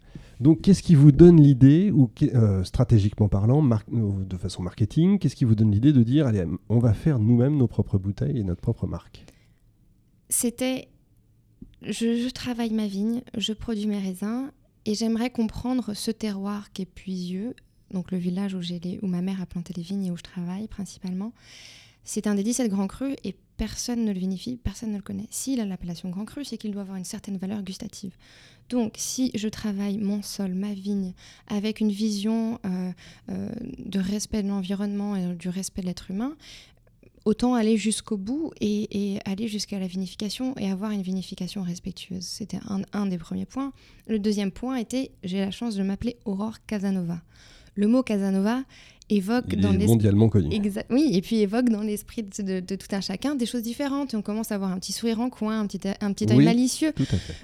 Donc, 0.41 0.61
qu'est-ce 0.61 0.83
qui 0.83 0.95
vous 0.95 1.13
donne 1.13 1.39
l'idée, 1.41 1.89
ou 1.89 2.11
euh, 2.23 2.65
stratégiquement 2.65 3.29
parlant, 3.29 3.63
de 3.63 4.37
façon 4.37 4.61
marketing, 4.61 5.19
qu'est-ce 5.19 5.37
qui 5.37 5.45
vous 5.45 5.55
donne 5.55 5.71
l'idée 5.71 5.93
de 5.93 6.03
dire, 6.03 6.27
allez, 6.27 6.43
on 6.67 6.79
va 6.79 6.93
faire 6.93 7.17
nous-mêmes 7.17 7.55
nos 7.55 7.67
propres 7.67 7.97
bouteilles 7.97 8.39
et 8.39 8.43
notre 8.43 8.59
propre 8.59 8.87
marque? 8.87 9.23
C'était 10.27 10.89
je, 11.89 12.29
travaille 12.29 12.71
ma 12.71 12.87
vigne, 12.87 13.21
je 13.37 13.53
produis 13.53 13.87
mes 13.87 13.99
raisins 13.99 14.51
et 14.85 14.95
j'aimerais 14.95 15.29
comprendre 15.29 15.93
ce 15.93 16.11
terroir 16.11 16.71
qui 16.71 16.83
est 16.83 16.85
Puisieux, 16.85 17.55
donc 17.91 18.11
le 18.11 18.17
village 18.17 18.55
où, 18.55 19.07
ma 19.07 19.21
mère 19.21 19.41
a 19.41 19.45
planté 19.45 19.73
les 19.75 19.83
vignes 19.83 20.05
et 20.05 20.11
où 20.11 20.17
je 20.17 20.23
travaille 20.23 20.67
principalement. 20.67 21.33
C'est 22.03 22.27
un 22.27 22.35
des 22.35 22.43
17 22.43 22.69
grands 22.69 22.87
crus 22.87 23.15
et 23.23 23.35
personne 23.57 24.05
ne 24.05 24.11
le 24.11 24.19
vinifie, 24.19 24.57
personne 24.57 24.91
ne 24.91 24.97
le 24.97 25.01
connaît. 25.01 25.27
S'il 25.31 25.59
a 25.59 25.65
l'appellation 25.65 26.09
grand 26.09 26.25
cru, 26.25 26.45
c'est 26.45 26.57
qu'il 26.57 26.71
doit 26.71 26.83
avoir 26.83 26.97
une 26.97 27.05
certaine 27.05 27.37
valeur 27.37 27.63
gustative. 27.63 28.15
Donc, 28.69 28.93
si 28.97 29.31
je 29.35 29.47
travaille 29.47 29.97
mon 29.97 30.21
sol, 30.21 30.53
ma 30.53 30.73
vigne, 30.73 31.13
avec 31.47 31.79
une 31.79 31.91
vision 31.91 32.59
euh, 32.65 32.91
euh, 33.29 33.49
de 33.79 33.99
respect 33.99 34.43
de 34.43 34.49
l'environnement 34.49 35.15
et 35.15 35.35
du 35.35 35.49
respect 35.49 35.81
de 35.81 35.87
l'être 35.87 36.11
humain, 36.11 36.35
autant 37.25 37.55
aller 37.55 37.75
jusqu'au 37.75 38.17
bout 38.17 38.51
et, 38.61 39.19
aller 39.25 39.47
jusqu'à 39.47 39.79
la 39.79 39.87
vinification 39.87 40.55
et 40.57 40.71
avoir 40.71 40.91
une 40.91 41.01
vinification 41.01 41.63
respectueuse. 41.63 42.23
C'était 42.23 42.59
un, 42.93 43.05
des 43.07 43.17
premiers 43.17 43.45
points. 43.45 43.73
Le 44.07 44.19
deuxième 44.19 44.51
point 44.51 44.77
était, 44.77 45.11
j'ai 45.23 45.39
la 45.39 45.51
chance 45.51 45.75
de 45.75 45.83
m'appeler 45.83 46.17
Aurore 46.25 46.63
Casanova. 46.65 47.21
Le 47.73 47.87
mot 47.87 48.03
Casanova 48.03 48.63
évoque 49.09 49.55
dans 49.55 49.71
l'esprit 49.71 49.87
mondialement 49.87 50.29
connu. 50.29 50.49
Oui, 50.89 51.09
et 51.13 51.21
puis 51.21 51.37
évoque 51.37 51.69
dans 51.69 51.81
l'esprit 51.81 52.23
de, 52.23 52.59
tout 52.59 52.87
un 52.91 53.01
chacun 53.01 53.35
des 53.35 53.45
choses 53.45 53.63
différentes. 53.63 54.13
Et 54.13 54.17
on 54.17 54.21
commence 54.21 54.51
à 54.51 54.55
avoir 54.55 54.71
un 54.71 54.79
petit 54.79 54.93
sourire 54.93 55.19
en 55.19 55.29
coin, 55.29 55.59
un 55.59 55.67
petit, 55.67 55.81
un 55.99 56.13
petit 56.13 56.31
œil 56.31 56.45
malicieux. 56.45 56.93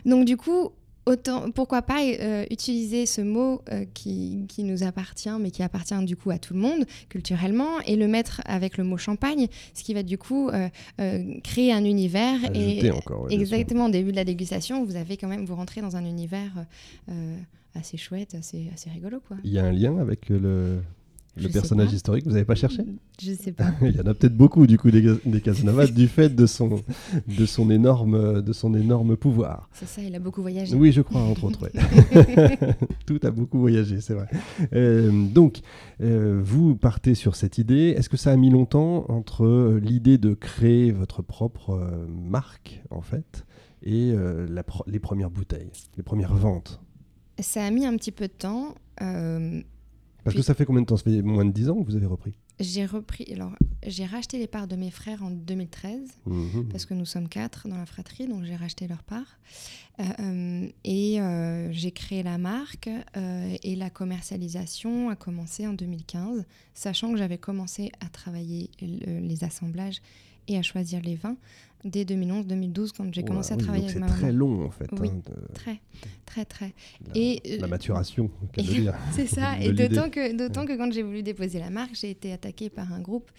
Donc 0.06 0.26
du 0.26 0.38
coup, 0.38 0.72
autant, 1.06 1.52
pourquoi 1.52 1.82
pas 1.82 2.02
euh, 2.04 2.46
utiliser 2.50 3.06
ce 3.06 3.22
mot 3.22 3.62
euh, 3.72 3.86
qui, 3.94 4.46
qui, 4.48 4.64
nous 4.64 4.84
appartient, 4.84 5.30
mais 5.40 5.52
qui 5.52 5.64
appartient 5.64 5.98
du 6.06 6.16
coup 6.16 6.32
à 6.32 6.38
tout 6.38 6.54
le 6.54 6.60
monde 6.60 6.86
culturellement, 7.10 7.80
et 7.86 7.96
le 7.96 8.08
mettre 8.08 8.42
avec 8.46 8.78
le 8.78 8.84
mot 8.84 8.98
champagne, 8.98 9.48
ce 9.74 9.84
qui 9.84 9.94
va 9.94 10.04
du 10.04 10.18
coup 10.18 10.50
euh, 10.50 10.70
créer 11.44 11.74
un 11.74 11.84
univers. 11.84 12.40
et 12.54 12.92
encore, 12.92 13.28
exactement, 13.30 13.86
au 13.86 13.92
début 13.92 14.12
de 14.12 14.18
la 14.18 14.26
dégustation, 14.26 14.84
vous 14.84 14.96
avez 14.96 15.18
quand 15.18 15.28
même, 15.28 15.46
vous 15.46 15.56
rentrez 15.56 15.82
dans 15.82 15.96
un 15.96 16.06
univers 16.06 16.66
assez 17.74 17.98
chouette, 17.98 18.36
assez, 18.36 18.70
assez 18.74 18.90
rigolo. 18.90 19.22
Quoi. 19.26 19.38
Il 19.44 19.52
y 19.52 19.60
a 19.60 19.66
un 19.66 19.72
lien 19.72 19.98
avec 19.98 20.30
le, 20.30 20.82
le 21.38 21.48
personnage 21.50 21.94
historique, 21.94 22.26
vous 22.26 22.32
n'avez 22.32 22.46
pas 22.46 22.56
cherché 22.56 22.84
Je 23.22 23.34
sais 23.34 23.52
pas. 23.54 23.72
Il 23.82 23.96
y 23.96 24.02
en 24.02 24.06
a 24.06 24.14
peut-être 24.14 24.36
beaucoup 24.36 24.68
du 24.68 24.78
coup 24.78 24.92
des, 24.92 25.16
des 25.26 25.42
Casanova 25.42 25.88
du 25.88 26.08
fait 26.08 26.30
de 26.30 26.46
son, 26.46 26.82
de, 27.28 27.46
son 27.46 27.70
énorme, 27.70 28.42
de 28.42 28.54
son 28.54 28.74
énorme 28.76 29.16
pouvoir. 29.16 29.70
C'est 29.74 29.88
ça, 29.88 30.02
il 30.02 30.14
a 30.16 30.20
beaucoup 30.20 30.42
voyagé. 30.42 30.76
Oui, 30.76 30.92
je 30.92 31.02
crois, 31.02 31.22
entre 31.22 31.46
autres. 31.46 31.70
Tout 33.06 33.20
a 33.24 33.32
beaucoup 33.32 33.60
voyagé, 33.60 34.02
c'est 34.02 34.14
vrai. 34.14 34.28
Euh, 34.74 35.12
donc, 35.28 35.62
euh, 36.02 36.42
vous 36.44 36.76
partez 36.76 37.16
sur 37.16 37.36
cette 37.36 37.58
idée. 37.58 37.96
Est-ce 37.98 38.10
que 38.10 38.18
ça 38.18 38.32
a 38.32 38.36
mis 38.36 38.50
longtemps 38.50 39.06
entre 39.10 39.80
l'idée 39.82 40.18
de 40.18 40.34
créer 40.34 40.92
votre 40.92 41.22
propre 41.22 41.72
euh, 41.72 42.08
marque, 42.08 42.82
en 42.90 43.02
fait, 43.02 43.46
et 43.84 44.14
les 44.88 45.00
premières 45.00 45.32
bouteilles, 45.32 45.72
les 45.98 46.04
premières 46.04 46.36
ventes? 46.36 46.82
Ça 47.40 47.66
a 47.66 47.72
mis 47.72 47.88
un 47.88 47.96
petit 47.98 48.12
peu 48.12 48.28
de 48.28 48.34
temps. 48.34 48.76
Parce 50.24 50.36
que 50.36 50.42
ça 50.42 50.54
fait 50.54 50.66
combien 50.66 50.82
de 50.82 50.88
temps? 50.88 50.98
Ça 50.98 51.04
fait 51.04 51.22
moins 51.22 51.46
de 51.46 51.52
10 51.52 51.70
ans 51.70 51.82
que 51.82 51.86
vous 51.86 51.96
avez 51.96 52.06
repris? 52.06 52.34
J'ai 52.60 52.86
repris. 52.86 53.26
Alors, 53.34 53.54
j'ai 53.86 54.06
racheté 54.06 54.38
les 54.38 54.48
parts 54.48 54.68
de 54.68 54.76
mes 54.76 54.92
frères 54.92 55.24
en 55.24 55.32
2013, 55.32 56.00
mhm. 56.26 56.68
parce 56.70 56.86
que 56.86 56.94
nous 56.94 57.06
sommes 57.06 57.28
quatre 57.28 57.68
dans 57.68 57.78
la 57.78 57.86
fratrie, 57.86 58.28
donc 58.28 58.44
j'ai 58.44 58.56
racheté 58.56 58.88
leurs 58.88 59.04
parts. 59.04 59.40
Euh, 60.00 60.04
euh, 60.20 60.68
et 60.84 61.22
euh, 61.22 61.72
j'ai 61.72 61.92
créé 61.92 62.24
la 62.24 62.38
marque, 62.38 62.90
et 63.64 63.76
la 63.76 63.90
commercialisation 63.90 65.10
a 65.10 65.16
commencé 65.16 65.66
en 65.68 65.74
2015, 65.74 66.46
sachant 66.74 67.12
que 67.12 67.18
j'avais 67.18 67.38
commencé 67.38 67.92
à 68.00 68.08
travailler 68.08 68.70
les 68.80 69.44
assemblages 69.44 70.02
et 70.48 70.58
à 70.58 70.62
choisir 70.62 71.02
les 71.02 71.16
vins 71.16 71.38
dès 71.84 72.04
2011-2012 72.04 72.92
quand 72.96 73.14
j'ai 73.14 73.24
commencé 73.24 73.54
à 73.54 73.58
travailler 73.58 73.86
avec 73.86 73.96
ma 73.96 74.02
maman. 74.02 74.14
C'est 74.16 74.22
très 74.22 74.32
long 74.32 74.66
en 74.66 74.72
fait. 74.72 74.90
Oui, 75.00 75.10
hein, 75.10 75.22
très, 75.54 75.82
très, 76.26 76.46
très. 76.46 76.74
La, 77.08 77.12
et 77.16 77.58
la 77.60 77.68
maturation, 77.68 78.30
C'est 79.12 79.28
ça. 79.28 79.60
et 79.60 79.72
d'autant 79.74 80.10
que, 80.10 80.36
d'autant 80.36 80.66
que 80.66 80.78
quand 80.78 80.92
j'ai 80.92 81.04
voulu 81.04 81.24
déposer 81.24 81.60
la 81.60 81.70
marque, 81.70 81.96
j'ai 81.96 82.12
été 82.12 82.34
attaquée 82.34 82.70
par 82.70 82.92
un 82.94 83.00
groupe 83.00 83.32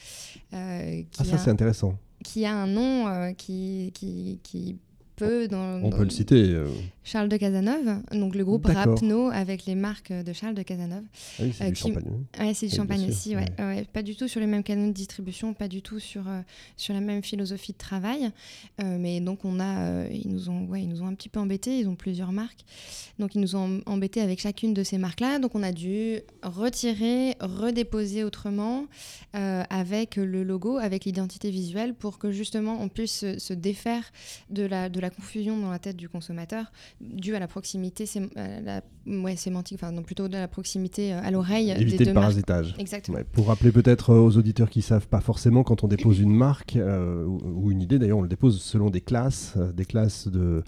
euh, 0.55 1.03
qui 1.11 1.21
ah 1.21 1.25
ça 1.25 1.39
c'est 1.39 1.51
intéressant. 1.51 1.99
Qui 2.25 2.45
a 2.45 2.55
un 2.55 2.67
nom 2.67 3.09
euh, 3.09 3.33
qui, 3.33 3.91
qui, 3.95 4.39
qui 4.43 4.79
peut. 5.27 5.49
Dans, 5.49 5.59
On 5.83 5.89
dans- 5.91 5.97
peut 5.99 6.05
le 6.05 6.11
citer. 6.11 6.43
euh, 6.51 6.67
Charles 7.05 7.29
de 7.29 7.37
Casanove, 7.37 8.01
donc 8.13 8.35
le 8.35 8.45
groupe. 8.45 8.67
Rapno 8.67 9.29
avec 9.31 9.67
les 9.67 9.75
marques 9.75 10.13
de 10.13 10.33
Charles 10.33 10.55
de 10.55 10.63
Casanove. 10.63 11.03
Ah 11.39 11.43
oui, 11.43 11.53
c'est 11.57 11.65
Euh, 11.65 11.67
du 11.69 11.73
qui- 11.75 11.81
champagne. 11.89 12.05
hein. 12.39 12.45
Ouais, 12.47 12.55
c'est 12.55 12.67
du 12.67 12.73
Oui, 12.73 12.77
champagne 12.77 13.09
aussi, 13.09 13.35
ouais. 13.37 13.47
ouais. 13.59 13.85
Pas 13.93 14.03
du 14.03 14.15
tout 14.15 14.29
sur 14.29 14.41
les 14.41 14.47
mêmes 14.47 14.63
canaux 14.63 14.87
de 14.87 14.93
distribution, 14.93 15.53
pas 15.53 15.67
du 15.69 15.83
tout 15.83 15.99
sur, 15.99 16.29
euh, 16.29 16.41
sur 16.77 16.95
la 16.95 17.01
même 17.01 17.23
philosophie 17.23 17.73
de 17.73 17.79
travail. 17.79 18.31
Euh, 18.83 18.99
mais 19.01 19.21
donc, 19.21 19.45
on 19.45 19.59
a, 19.61 20.07
ils, 20.09 20.29
nous 20.29 20.49
ont, 20.49 20.67
ouais, 20.67 20.83
ils 20.83 20.89
nous 20.89 21.03
ont 21.03 21.07
un 21.07 21.15
petit 21.15 21.29
peu 21.29 21.41
embêtés, 21.41 21.79
ils 21.81 21.89
ont 21.89 21.97
plusieurs 21.97 22.31
marques. 22.33 22.65
Donc, 23.19 23.35
ils 23.35 23.41
nous 23.41 23.57
ont 23.57 23.81
embêtés 23.87 24.21
avec 24.21 24.41
chacune 24.41 24.73
de 24.75 24.83
ces 24.85 24.99
marques-là. 24.99 25.39
Donc, 25.41 25.55
on 25.55 25.63
a 25.63 25.73
dû 25.73 26.21
retirer, 26.43 27.35
redéposer 27.41 28.23
autrement 28.25 28.87
avec 29.35 30.17
le 30.17 30.45
logo, 30.45 30.77
avec 30.79 31.05
l'identité 31.05 31.51
visuelle 31.51 31.95
pour 31.95 32.19
que 32.19 32.31
justement 32.31 32.79
on 32.81 32.89
puisse 32.89 33.13
se, 33.21 33.39
se 33.39 33.53
défaire 33.55 34.05
de 34.51 34.63
la, 34.65 34.89
de 34.89 35.01
la 35.01 35.11
confusion 35.13 35.59
dans 35.59 35.71
la 35.71 35.79
tête 35.79 35.97
du 35.97 36.09
consommateur 36.09 36.73
due 37.01 37.35
à 37.35 37.39
la 37.39 37.47
proximité 37.49 38.05
sém- 38.05 38.31
à 38.37 38.61
la, 38.61 38.83
ouais, 39.07 39.37
sémantique, 39.37 39.79
enfin 39.81 39.93
non, 39.93 40.03
plutôt 40.03 40.29
de 40.29 40.35
la 40.35 40.49
proximité 40.49 41.13
euh, 41.13 41.21
à 41.23 41.31
l'oreille 41.31 41.67
des 41.75 41.81
Éviter 41.83 41.99
deux 42.05 42.11
le 42.11 42.15
parasitage. 42.15 42.75
Exactement. 42.79 43.19
Ouais, 43.19 43.25
pour 43.25 43.47
rappeler 43.47 43.73
peut-être 43.73 44.11
euh, 44.11 44.21
aux 44.21 44.37
auditeurs 44.37 44.71
qui 44.71 44.83
savent 44.83 45.09
pas 45.09 45.21
forcément, 45.21 45.63
quand 45.63 45.85
on 45.85 45.89
dépose 45.89 46.19
une 46.21 46.35
marque 46.35 46.77
euh, 46.77 47.25
ou, 47.25 47.41
ou 47.67 47.71
une 47.71 47.83
idée, 47.83 47.99
d'ailleurs 47.99 48.19
on 48.19 48.23
le 48.23 48.29
dépose 48.29 48.61
selon 48.63 48.91
des 48.91 49.01
classes, 49.01 49.57
des 49.75 49.85
classes 49.85 50.29
de, 50.29 50.63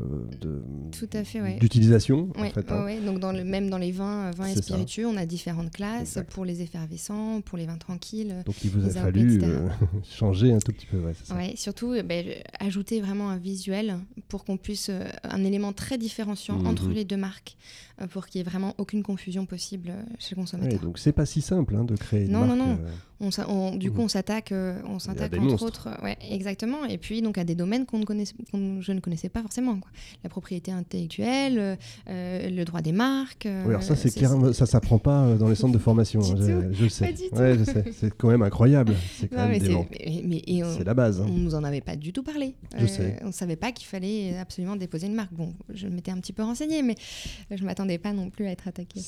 euh, 0.00 1.24
fait, 1.24 1.40
ouais. 1.40 1.56
d'utilisation. 1.58 2.28
en 2.38 2.44
fait, 2.44 2.70
hein. 2.70 2.86
Donc 3.04 3.18
dans 3.18 3.32
le, 3.32 3.44
même 3.44 3.70
dans 3.70 3.78
les 3.78 3.92
vins, 3.92 4.30
vins 4.30 4.46
et 4.46 4.54
ça. 4.54 4.62
spiritueux, 4.62 5.06
on 5.06 5.16
a 5.16 5.26
différentes 5.26 5.70
classes 5.70 6.00
Exact. 6.16 6.30
pour 6.32 6.44
les 6.44 6.62
effervescents, 6.62 7.40
pour 7.40 7.58
les 7.58 7.66
vins 7.66 7.76
tranquilles. 7.76 8.34
Donc 8.46 8.62
il 8.64 8.70
vous 8.70 8.86
a 8.86 8.90
fallu 8.90 9.40
euh, 9.42 9.68
changer 10.10 10.52
un 10.52 10.58
tout 10.58 10.72
petit 10.72 10.86
peu. 10.86 11.00
Ça. 11.24 11.34
Surtout 11.56 11.94
ben, 12.04 12.26
ajouter 12.58 13.00
vraiment 13.00 13.30
un 13.30 13.36
visuel 13.36 13.79
pour 14.28 14.44
qu'on 14.44 14.56
puisse 14.56 14.88
euh, 14.90 15.04
un 15.24 15.44
élément 15.44 15.72
très 15.72 15.98
différenciant 15.98 16.58
Mhm. 16.58 16.66
entre 16.66 16.88
les 16.88 17.04
deux 17.04 17.16
marques 17.16 17.56
euh, 18.00 18.06
pour 18.06 18.26
qu'il 18.26 18.40
n'y 18.40 18.46
ait 18.46 18.50
vraiment 18.50 18.74
aucune 18.78 19.02
confusion 19.02 19.46
possible 19.46 19.90
euh, 19.90 20.02
chez 20.18 20.34
le 20.34 20.40
Ouais, 20.40 20.42
consommateur. 20.42 20.80
donc 20.80 20.98
c'est 20.98 21.12
pas 21.12 21.26
si 21.26 21.40
simple 21.40 21.76
hein, 21.76 21.84
de 21.84 21.96
créer 21.96 22.24
une 22.26 22.32
Non, 22.32 22.46
non, 22.46 22.56
marque. 22.56 22.80
non. 22.80 22.86
Euh, 23.20 23.44
On 23.48 23.76
du 23.76 23.90
coup, 23.90 23.98
Mhm. 23.98 24.04
on 24.04 24.08
s'attaque, 24.08 24.52
euh, 24.52 24.78
on 24.86 24.98
s'attaque 24.98 25.32
entre 25.34 25.42
monstres. 25.42 25.66
autres, 25.66 25.88
euh, 25.88 26.04
ouais, 26.04 26.16
exactement, 26.30 26.84
et 26.86 26.98
puis 26.98 27.22
donc 27.22 27.38
à 27.38 27.44
des 27.44 27.54
domaines 27.54 27.86
qu'on 27.86 27.98
ne 27.98 28.80
je 28.80 28.92
ne 28.92 29.00
connaissais 29.00 29.28
pas 29.28 29.42
forcément, 29.42 29.78
quoi. 29.78 29.90
La 30.24 30.30
propriété 30.30 30.72
intellectuelle, 30.72 31.58
euh, 31.58 31.76
euh, 32.08 32.48
le 32.50 32.64
droit 32.64 32.80
des 32.82 32.92
marques. 32.92 33.46
euh, 33.46 33.62
Oui, 33.64 33.70
alors 33.70 33.82
ça, 33.82 33.96
c'est 33.96 34.10
clair, 34.10 34.32
ça 34.54 34.66
s'apprend 34.66 34.98
pas 34.98 35.24
euh, 35.24 35.36
dans 35.36 35.48
les 35.48 35.54
centres 35.54 35.72
de 35.74 35.78
formation. 35.78 36.20
Je, 36.22 36.82
le 36.82 36.88
sais. 36.88 37.14
Ouais. 37.32 37.56
C'est 37.92 38.16
quand 38.16 38.28
même 38.28 38.42
incroyable. 38.42 38.94
C'est 39.18 39.28
quand 39.28 39.36
Non, 39.36 39.48
même 39.48 39.60
la 40.84 40.94
base. 40.94 41.20
hein. 41.20 41.26
On 41.28 41.32
nous 41.32 41.54
en 41.54 41.64
avait 41.64 41.80
pas 41.80 41.96
du 41.96 42.12
tout 42.12 42.22
parlé. 42.22 42.54
Je 42.78 42.86
sais. 42.86 43.16
On 43.22 43.32
savait 43.32 43.56
pas 43.56 43.72
qu'il 43.72 43.86
fallait 43.86 44.36
absolument 44.38 44.76
déposer 44.76 45.06
une 45.06 45.14
marque. 45.14 45.32
Bon, 45.32 45.54
je 45.72 45.86
m'étais 45.88 46.10
un 46.10 46.18
petit 46.18 46.32
peu 46.32 46.42
renseignée, 46.42 46.82
mais 46.82 46.94
je 47.50 47.62
m'attendais 47.64 47.98
pas 47.98 48.12
non 48.12 48.30
plus 48.30 48.46
à 48.46 48.50
être 48.50 48.68
attaquée. 48.68 49.00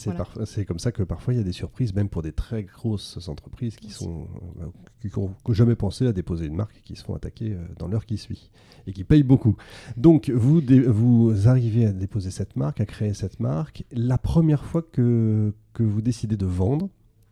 c'est 0.44 0.64
comme 0.64 0.78
ça 0.78 0.92
que 0.92 1.02
parfois 1.02 1.34
il 1.34 1.38
y 1.38 1.40
a 1.40 1.44
des 1.44 1.52
surprises, 1.52 1.94
même 1.94 2.08
pour 2.08 2.22
des 2.22 2.32
très 2.32 2.62
grosses 2.64 3.28
entreprises 3.28 3.76
qui 3.76 3.90
sont 3.90 4.01
euh, 4.08 4.66
qui 5.00 5.08
n'ont 5.18 5.34
jamais 5.48 5.74
pensé 5.74 6.06
à 6.06 6.12
déposer 6.12 6.46
une 6.46 6.54
marque 6.54 6.80
qui 6.84 6.96
se 6.96 7.04
font 7.04 7.14
attaquer 7.14 7.52
euh, 7.52 7.58
dans 7.78 7.88
l'heure 7.88 8.06
qui 8.06 8.18
suit 8.18 8.50
et 8.86 8.92
qui 8.92 9.04
payent 9.04 9.22
beaucoup. 9.22 9.56
Donc 9.96 10.30
vous 10.30 10.60
vous 10.88 11.48
arrivez 11.48 11.86
à 11.86 11.92
déposer 11.92 12.30
cette 12.30 12.56
marque, 12.56 12.80
à 12.80 12.86
créer 12.86 13.14
cette 13.14 13.40
marque. 13.40 13.84
La 13.92 14.18
première 14.18 14.64
fois 14.64 14.82
que 14.82 15.52
que 15.72 15.82
vous 15.82 16.02
décidez 16.02 16.36
de 16.36 16.46
vendre, 16.46 16.90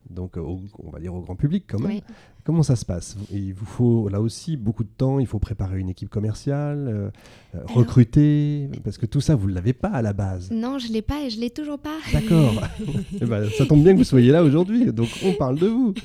donc 0.08 0.36
on 0.36 0.90
va 0.90 0.98
dire 0.98 1.14
au 1.14 1.20
grand 1.20 1.36
public 1.36 1.64
quand 1.68 1.78
même. 1.78 2.00
Comment 2.44 2.62
ça 2.62 2.74
se 2.76 2.84
passe? 2.84 3.16
Il 3.32 3.52
vous 3.54 3.66
faut 3.66 4.08
là 4.08 4.20
aussi 4.20 4.56
beaucoup 4.56 4.82
de 4.82 4.88
temps, 4.88 5.18
il 5.18 5.26
faut 5.26 5.38
préparer 5.38 5.78
une 5.78 5.88
équipe 5.90 6.08
commerciale, 6.08 6.88
euh, 6.88 7.10
euh, 7.54 7.58
recruter, 7.66 8.68
parce 8.82 8.96
que 8.98 9.06
tout 9.06 9.20
ça, 9.20 9.34
vous 9.34 9.48
ne 9.48 9.54
l'avez 9.54 9.72
pas 9.72 9.88
à 9.88 10.00
la 10.02 10.12
base. 10.12 10.50
Non, 10.50 10.78
je 10.78 10.90
l'ai 10.92 11.02
pas 11.02 11.22
et 11.24 11.30
je 11.30 11.38
l'ai 11.38 11.50
toujours 11.50 11.78
pas. 11.78 11.96
D'accord. 12.12 12.54
Eh 13.22 13.26
ben, 13.26 13.48
ça 13.58 13.66
tombe 13.66 13.82
bien 13.82 13.92
que 13.92 13.98
vous 13.98 14.04
soyez 14.04 14.30
là 14.32 14.42
aujourd'hui, 14.42 14.86
donc 14.92 15.08
on 15.24 15.32
parle 15.34 15.58
de 15.58 15.66
vous. 15.66 15.94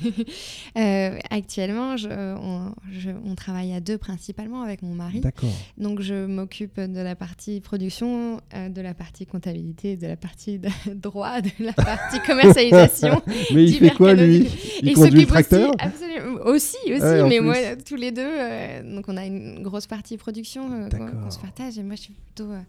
Euh, 0.76 1.16
actuellement, 1.30 1.96
je- 1.96 2.08
on, 2.08 2.72
je- 2.92 3.08
on 3.24 3.34
travaille 3.34 3.72
à 3.72 3.80
deux 3.80 3.96
principalement 3.96 4.60
avec 4.62 4.82
mon 4.82 4.94
mari. 4.94 5.20
D'accord. 5.20 5.48
Donc, 5.78 6.00
je 6.02 6.26
m'occupe 6.26 6.78
de 6.78 7.00
la 7.00 7.14
partie 7.16 7.60
production, 7.60 8.40
euh, 8.54 8.68
de 8.68 8.80
la 8.82 8.92
partie 8.92 9.24
comptabilité, 9.24 9.96
de 9.96 10.06
la 10.06 10.16
partie 10.16 10.58
de- 10.58 10.68
droit, 10.94 11.40
de 11.40 11.48
la 11.60 11.72
partie 11.72 12.20
commercialisation. 12.26 13.22
Mais 13.54 13.64
il 13.64 13.72
fait 13.74 13.90
quoi 13.90 14.12
lui? 14.12 14.48
Il 14.82 14.90
Et 14.90 14.92
conduit 14.92 14.92
le 14.92 14.94
s'occupe 14.94 15.16
aussi- 15.18 15.26
tracteur 15.26 15.72
absolument, 15.78 16.35
Aussi, 16.44 16.76
aussi, 16.86 17.02
Ouais, 17.02 17.22
mais 17.28 17.38
plus. 17.38 17.46
moi, 17.46 17.54
tous 17.84 17.96
les 17.96 18.12
deux, 18.12 18.22
euh, 18.24 18.94
donc 18.94 19.06
on 19.08 19.16
a 19.16 19.24
une 19.26 19.62
grosse 19.62 19.86
partie 19.86 20.16
production 20.16 20.70
euh, 20.72 20.88
qu'on 20.88 21.30
se 21.30 21.38
partage, 21.38 21.78
et 21.78 21.82
moi 21.82 21.94
je 21.96 22.02
suis 22.02 22.12
plutôt 22.12 22.50
euh, 22.50 22.60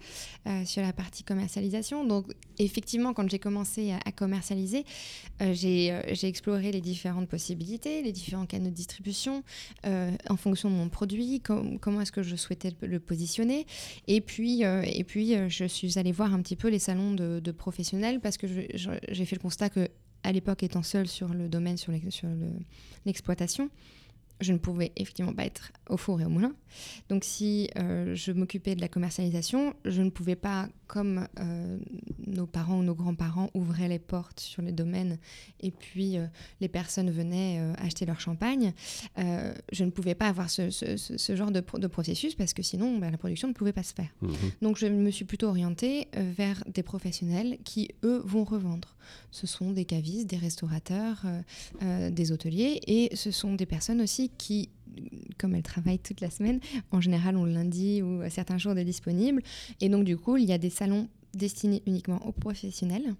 euh, 0.47 0.65
sur 0.65 0.81
la 0.81 0.93
partie 0.93 1.23
commercialisation. 1.23 2.05
Donc 2.05 2.25
effectivement, 2.59 3.13
quand 3.13 3.29
j'ai 3.29 3.39
commencé 3.39 3.91
à, 3.91 3.99
à 4.05 4.11
commercialiser, 4.11 4.85
j'ai 5.51 5.93
exploré 6.23 6.71
les 6.71 6.81
différentes 6.81 7.27
possibilités, 7.29 8.01
les 8.01 8.11
différents 8.11 8.45
canaux 8.45 8.69
de 8.69 8.75
distribution, 8.75 9.43
en 9.85 10.37
fonction 10.37 10.69
de 10.69 10.75
mon 10.75 10.89
produit, 10.89 11.39
com- 11.41 11.77
comment 11.79 12.01
est-ce 12.01 12.11
que 12.11 12.23
je 12.23 12.35
souhaitais 12.35 12.71
le, 12.81 12.87
le 12.87 12.99
positionner. 12.99 13.65
Et 14.07 14.21
puis, 14.21 14.61
et 14.63 15.03
puis 15.03 15.35
je 15.49 15.65
suis 15.65 15.97
allée 15.99 16.11
voir 16.11 16.33
un 16.33 16.41
petit 16.41 16.55
peu 16.55 16.69
les 16.69 16.79
salons 16.79 17.13
de, 17.13 17.39
de 17.39 17.51
professionnels, 17.51 18.19
parce 18.19 18.37
que 18.37 18.47
j'ai 18.47 19.25
fait 19.25 19.35
le 19.35 19.41
constat 19.41 19.69
que 19.69 19.87
à 20.27 20.31
l'époque, 20.33 20.61
étant 20.63 20.83
seule 20.83 21.07
sur 21.07 21.29
le 21.29 21.47
domaine, 21.47 21.77
sur 21.77 21.93
l'ex- 21.93 22.09
sur 22.09 22.27
le- 22.27 22.51
l'exploitation, 23.05 23.69
je 24.39 24.53
ne 24.53 24.57
pouvais 24.57 24.91
effectivement 24.95 25.33
pas 25.33 25.45
être 25.45 25.71
au 25.89 25.97
four 25.97 26.21
et 26.21 26.25
au 26.25 26.29
moulin. 26.29 26.53
Donc 27.09 27.23
si 27.23 27.69
euh, 27.77 28.13
je 28.13 28.31
m'occupais 28.31 28.75
de 28.75 28.81
la 28.81 28.87
commercialisation, 28.87 29.73
je 29.85 30.01
ne 30.01 30.09
pouvais 30.11 30.35
pas, 30.35 30.69
comme 30.85 31.27
euh, 31.39 31.77
nos 32.27 32.45
parents 32.45 32.77
ou 32.79 32.83
nos 32.83 32.93
grands-parents 32.93 33.49
ouvraient 33.55 33.87
les 33.87 33.97
portes 33.99 34.39
sur 34.39 34.61
les 34.61 34.71
domaines 34.71 35.17
et 35.59 35.71
puis 35.71 36.17
euh, 36.17 36.27
les 36.61 36.67
personnes 36.67 37.09
venaient 37.09 37.59
acheter 37.77 38.05
leur 38.05 38.19
champagne, 38.19 38.73
je 39.17 39.83
ne 39.83 39.89
pouvais 39.89 40.13
pas 40.15 40.27
avoir 40.27 40.49
ce, 40.49 40.69
ce- 40.69 40.97
ce- 40.97 41.17
ce 41.17 41.35
genre 41.35 41.51
de, 41.51 41.59
pro- 41.61 41.79
de 41.79 41.87
processus 41.87 42.35
parce 42.35 42.53
que 42.53 42.61
sinon 42.61 42.97
ben, 42.99 43.09
la 43.11 43.17
production 43.17 43.47
ne 43.47 43.53
pouvait 43.53 43.73
pas 43.73 43.83
se 43.83 43.93
faire. 43.93 44.09
Mhm. 44.21 44.33
Donc 44.61 44.77
je 44.77 44.87
me 44.87 45.09
suis 45.11 45.25
plutôt 45.25 45.47
orientée 45.47 46.07
vers 46.15 46.63
des 46.67 46.83
professionnels 46.83 47.57
qui, 47.63 47.89
eux, 48.03 48.21
vont 48.25 48.43
revendre. 48.43 48.95
Ce 49.31 49.47
sont 49.47 49.71
des 49.71 49.85
cavistes, 49.85 50.29
des 50.29 50.37
restaurateurs, 50.37 51.23
des 52.11 52.31
hôteliers, 52.31 52.81
et 52.87 53.15
ce 53.15 53.31
sont 53.31 53.53
des 53.53 53.65
personnes 53.65 54.01
aussi 54.01 54.26
qui, 54.37 54.69
comme 55.37 55.55
elles 55.55 55.63
travaillent 55.63 55.99
toute 55.99 56.21
la 56.21 56.29
semaine, 56.29 56.59
en 56.91 57.01
général 57.01 57.37
on 57.37 57.45
le 57.45 57.53
lundi 57.53 58.01
ou 58.01 58.21
certains 58.29 58.57
jours 58.57 58.75
de 58.75 58.83
disponibles, 58.83 59.41
et 59.81 59.89
donc 59.89 60.03
du 60.03 60.17
coup 60.17 60.37
il 60.37 60.45
y 60.45 60.53
a 60.53 60.57
des 60.57 60.69
salons 60.69 61.07
destinés 61.33 61.83
uniquement 61.85 62.25
aux 62.25 62.31
professionnels. 62.31 63.15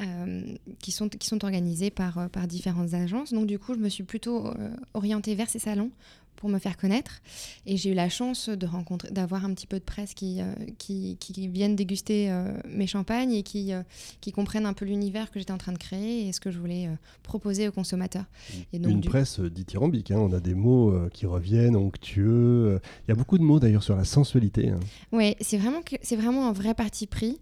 euh, 0.00 0.42
qui, 0.80 0.92
sont, 0.92 1.08
qui 1.08 1.26
sont 1.26 1.44
organisés 1.44 1.90
par, 1.90 2.18
euh, 2.18 2.28
par 2.28 2.46
différentes 2.46 2.94
agences. 2.94 3.32
Donc 3.32 3.46
du 3.46 3.58
coup, 3.58 3.74
je 3.74 3.80
me 3.80 3.88
suis 3.88 4.04
plutôt 4.04 4.46
euh, 4.46 4.70
orientée 4.94 5.34
vers 5.34 5.48
ces 5.50 5.58
salons 5.58 5.90
pour 6.38 6.48
me 6.48 6.58
faire 6.58 6.76
connaître. 6.76 7.20
Et 7.66 7.76
j'ai 7.76 7.90
eu 7.90 7.94
la 7.94 8.08
chance 8.08 8.48
de 8.48 8.66
rencontrer, 8.66 9.10
d'avoir 9.10 9.44
un 9.44 9.52
petit 9.52 9.66
peu 9.66 9.78
de 9.78 9.84
presse 9.84 10.14
qui, 10.14 10.40
euh, 10.40 10.44
qui, 10.78 11.16
qui 11.20 11.48
viennent 11.48 11.76
déguster 11.76 12.30
euh, 12.30 12.56
mes 12.68 12.86
champagnes 12.86 13.32
et 13.32 13.42
qui, 13.42 13.72
euh, 13.72 13.82
qui 14.20 14.32
comprennent 14.32 14.64
un 14.66 14.72
peu 14.72 14.84
l'univers 14.84 15.30
que 15.30 15.38
j'étais 15.38 15.52
en 15.52 15.58
train 15.58 15.72
de 15.72 15.78
créer 15.78 16.28
et 16.28 16.32
ce 16.32 16.40
que 16.40 16.50
je 16.50 16.58
voulais 16.58 16.88
proposer 17.22 17.68
aux 17.68 17.72
consommateurs. 17.72 18.24
Et 18.72 18.78
donc, 18.78 18.92
Une 18.92 19.00
du- 19.00 19.08
presse 19.08 19.40
dithyrambique, 19.40 20.10
hein. 20.12 20.18
on 20.20 20.32
a 20.32 20.40
des 20.40 20.54
mots 20.54 20.94
qui 21.12 21.26
reviennent, 21.26 21.76
onctueux. 21.76 22.80
Il 23.06 23.10
y 23.10 23.12
a 23.12 23.14
beaucoup 23.16 23.36
de 23.38 23.42
mots 23.42 23.58
d'ailleurs 23.60 23.82
sur 23.82 23.96
la 23.96 24.04
sensualité. 24.04 24.70
hein. 24.70 24.80
Ouais, 25.12 25.36
c'est 25.40 25.58
vraiment, 25.58 25.82
que- 25.82 25.96
c'est 26.02 26.16
vraiment 26.16 26.48
un 26.48 26.52
vrai 26.52 26.74
parti 26.74 27.06
pris. 27.06 27.40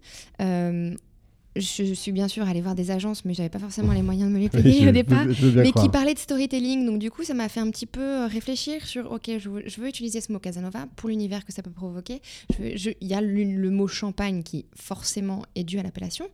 Je 1.59 1.93
suis 1.93 2.11
bien 2.11 2.27
sûr 2.27 2.47
allée 2.47 2.61
voir 2.61 2.75
des 2.75 2.91
agences, 2.91 3.25
mais 3.25 3.33
j'avais 3.33 3.49
pas 3.49 3.59
forcément 3.59 3.93
les 3.93 4.01
moyens 4.01 4.29
de 4.29 4.33
me 4.35 4.39
les 4.39 4.49
Oui, 4.53 4.61
payer 4.63 4.83
je- 4.83 4.89
au 4.89 4.91
départ. 4.91 5.25
je 5.31 5.47
mais 5.59 5.71
croire. 5.71 5.85
qui 5.85 5.91
parlait 5.91 6.13
de 6.13 6.19
storytelling. 6.19 6.85
Donc 6.85 6.99
du 6.99 7.11
coup, 7.11 7.23
ça 7.23 7.33
m'a 7.33 7.49
fait 7.49 7.59
un 7.59 7.69
petit 7.71 7.85
peu 7.85 8.01
euh, 8.01 8.27
réfléchir 8.27 8.85
sur, 8.85 9.11
ok, 9.11 9.29
je 9.37 9.49
veux, 9.49 9.87
utiliser 9.87 10.21
ce 10.21 10.31
mot 10.31 10.39
Casanova 10.39 10.85
pour 10.95 11.09
l'univers 11.09 11.45
que 11.45 11.51
ça 11.53 11.61
peut 11.61 11.71
provoquer. 11.71 12.21
Il 12.59 12.95
y 13.01 13.13
a 13.13 13.21
le, 13.21 13.43
le 13.43 13.69
mot 13.69 13.87
champagne 13.87 14.43
qui 14.43 14.65
forcément 14.75 15.43
est 15.55 15.63
dû 15.63 15.79
à 15.79 15.83
l'appellation. 15.83 16.27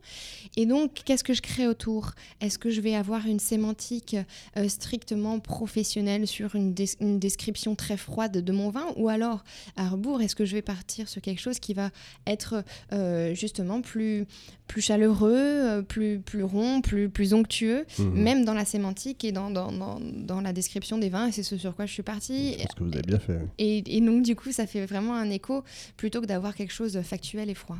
Et 0.56 0.66
donc, 0.66 0.92
qu'est-ce 1.04 1.24
que 1.24 1.34
je 1.34 1.42
crée 1.42 1.66
autour? 1.66 2.12
Est-ce 2.40 2.58
que 2.58 2.70
je 2.70 2.80
vais 2.80 2.94
avoir 2.94 3.26
une 3.26 3.40
sémantique 3.40 4.16
euh, 4.56 4.68
strictement 4.68 5.38
professionnelle 5.40 6.26
sur 6.26 6.54
une, 6.54 6.74
des- 6.74 6.90
une 7.00 7.18
description 7.18 7.74
très 7.74 7.96
froide 7.96 8.44
de 8.44 8.52
mon 8.52 8.70
vin? 8.70 8.86
Ou 8.96 9.08
alors, 9.08 9.44
à 9.76 9.88
rebours, 9.88 10.20
est-ce 10.22 10.34
que 10.36 10.44
je 10.44 10.54
vais 10.54 10.62
partir 10.62 11.08
sur 11.08 11.20
quelque 11.22 11.40
chose 11.40 11.58
qui 11.58 11.74
va 11.74 11.90
être 12.26 12.62
euh, 12.92 13.34
justement 13.34 13.80
plus, 13.80 14.26
plus 14.66 14.80
chaleureux, 14.82 15.13
euh, 15.22 15.82
plus, 15.82 16.18
plus 16.20 16.42
rond, 16.42 16.80
plus, 16.80 17.08
plus 17.08 17.32
onctueux 17.34 17.84
Mhm. 17.98 18.12
même 18.22 18.44
dans 18.44 18.54
la 18.54 18.64
sémantique 18.64 19.24
et 19.24 19.32
dans, 19.32 19.50
dans, 19.50 19.70
dans, 19.72 19.98
dans 20.00 20.40
la 20.40 20.52
description 20.52 20.98
des 20.98 21.08
vins, 21.08 21.28
et 21.28 21.32
c'est 21.32 21.42
ce 21.42 21.56
sur 21.56 21.74
quoi 21.76 21.86
je 21.86 21.92
suis 21.92 22.02
partie. 22.02 22.52
Je 22.54 22.62
pense 22.64 22.74
que 22.74 22.84
vous 22.84 22.92
avez 22.92 23.02
bien 23.02 23.18
fait. 23.18 23.36
oui. 23.36 23.48
Et, 23.58 23.96
et 23.96 24.00
donc, 24.00 24.22
du 24.22 24.34
coup, 24.36 24.50
ça 24.52 24.66
fait 24.66 24.84
vraiment 24.86 25.14
un 25.14 25.30
écho 25.30 25.62
plutôt 25.96 26.20
que 26.20 26.26
d'avoir 26.26 26.54
quelque 26.54 26.72
chose 26.72 26.92
de 26.92 27.02
factuel 27.02 27.48
et 27.50 27.54
froid. 27.54 27.78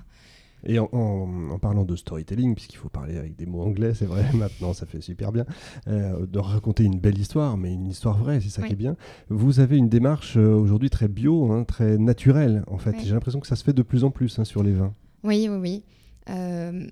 Et 0.66 0.78
en, 0.78 0.88
en- 0.92 1.50
en 1.50 1.58
parlant 1.58 1.84
de 1.84 1.94
storytelling, 1.94 2.54
puisqu'il 2.54 2.76
faut 2.78 2.88
parler 2.88 3.18
avec 3.18 3.36
des 3.36 3.44
mots 3.44 3.60
anglais, 3.60 3.92
c'est 3.92 4.06
vrai, 4.06 4.24
maintenant 4.34 4.72
ça 4.72 4.86
fait 4.86 5.02
super 5.02 5.30
bien, 5.30 5.44
euh, 5.88 6.24
de 6.24 6.38
raconter 6.38 6.84
une 6.84 6.98
belle 6.98 7.18
histoire, 7.18 7.58
mais 7.58 7.70
une 7.74 7.86
histoire 7.88 8.16
vraie, 8.16 8.40
c'est 8.40 8.48
ça 8.48 8.62
Oui. 8.62 8.68
qui 8.68 8.72
est 8.72 8.76
bien. 8.76 8.96
Vous 9.28 9.60
avez 9.60 9.76
une 9.76 9.90
démarche 9.90 10.38
euh, 10.38 10.54
aujourd'hui 10.54 10.88
très 10.88 11.08
bio, 11.08 11.52
hein, 11.52 11.64
très 11.64 11.98
naturelle, 11.98 12.64
en 12.68 12.78
fait. 12.78 12.92
Oui. 12.92 13.02
J'ai 13.04 13.12
l'impression 13.12 13.40
que 13.40 13.46
ça 13.46 13.56
se 13.56 13.64
fait 13.64 13.74
de 13.74 13.82
plus 13.82 14.04
en 14.04 14.10
plus 14.10 14.38
hein, 14.38 14.44
sur 14.44 14.62
les 14.62 14.72
vins. 14.72 14.94
Oui, 15.22 15.46
oui, 15.50 15.56
oui. 15.58 15.84
Euh, 16.30 16.86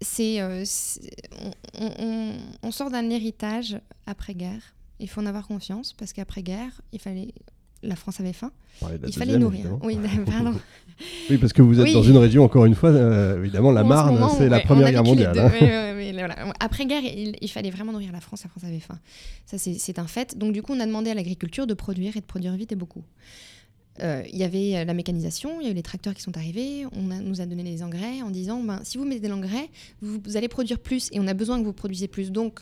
c'est, 0.00 0.40
euh, 0.40 0.64
on, 1.40 1.84
on- 1.84 1.92
on- 1.98 2.32
on 2.62 2.70
sort 2.70 2.90
d'un 2.90 3.08
héritage 3.10 3.78
après-guerre. 4.06 4.74
Il 5.00 5.08
faut 5.08 5.20
en 5.20 5.26
avoir 5.26 5.46
confiance 5.46 5.92
parce 5.92 6.12
qu'après-guerre, 6.12 6.80
il 6.92 7.00
fallait, 7.00 7.28
la 7.82 7.94
France 7.96 8.20
avait 8.20 8.32
faim. 8.32 8.50
Il 9.06 9.12
fallait 9.12 9.38
nourrir. 9.38 9.60
évidemment. 9.60 9.80
Oui, 9.84 9.98
pardon. 10.26 10.54
Oui, 11.30 11.38
parce 11.38 11.52
que 11.52 11.62
vous 11.62 11.78
êtes 11.78 11.86
Oui. 11.86 11.92
dans 11.92 12.02
une 12.02 12.16
région, 12.16 12.44
encore 12.44 12.64
une 12.64 12.74
fois, 12.74 12.90
euh, 12.90 13.38
évidemment, 13.38 13.70
la 13.70 13.84
Marne, 13.84 14.18
c'est 14.36 14.48
la 14.48 14.56
ouais, 14.58 14.62
Première 14.64 14.90
Guerre 14.90 15.04
mondiale. 15.04 15.38
hein. 15.38 15.50
Ouais, 15.60 16.12
voilà. 16.12 16.52
Après-guerre, 16.58 17.02
il, 17.04 17.36
il 17.40 17.48
fallait 17.48 17.70
vraiment 17.70 17.92
nourrir 17.92 18.10
la 18.12 18.20
France. 18.20 18.42
La 18.44 18.50
France 18.50 18.64
avait 18.64 18.80
faim. 18.80 18.98
Ça, 19.46 19.58
c'est 19.58 19.98
un 20.00 20.06
fait. 20.08 20.36
Donc, 20.36 20.52
du 20.52 20.62
coup, 20.62 20.72
on 20.74 20.80
a 20.80 20.86
demandé 20.86 21.10
à 21.10 21.14
l'agriculture 21.14 21.66
de 21.68 21.74
produire 21.74 22.16
et 22.16 22.20
de 22.20 22.24
produire 22.26 22.54
vite 22.54 22.72
et 22.72 22.76
beaucoup. 22.76 23.04
Euh, 24.02 24.22
Il 24.32 24.38
y 24.38 24.44
avait 24.44 24.76
euh, 24.76 24.84
la 24.84 24.94
mécanisation, 24.94 25.60
il 25.60 25.64
y 25.64 25.68
a 25.68 25.70
eu 25.70 25.74
les 25.74 25.82
tracteurs 25.82 26.14
qui 26.14 26.22
sont 26.22 26.36
arrivés, 26.36 26.84
on 26.92 27.10
a- 27.10 27.20
nous 27.20 27.40
a 27.40 27.46
donné 27.46 27.62
les 27.62 27.82
engrais 27.82 28.22
en 28.22 28.30
disant 28.30 28.62
ben, 28.62 28.80
si 28.84 28.96
vous 28.98 29.04
mettez 29.04 29.20
de 29.20 29.28
l'engrais, 29.28 29.68
vous, 30.00 30.20
vous 30.24 30.36
allez 30.36 30.48
produire 30.48 30.78
plus 30.78 31.08
et 31.12 31.18
on 31.20 31.26
a 31.26 31.34
besoin 31.34 31.58
que 31.60 31.64
vous 31.64 31.72
produisiez 31.72 32.08
plus. 32.08 32.30
Donc, 32.30 32.60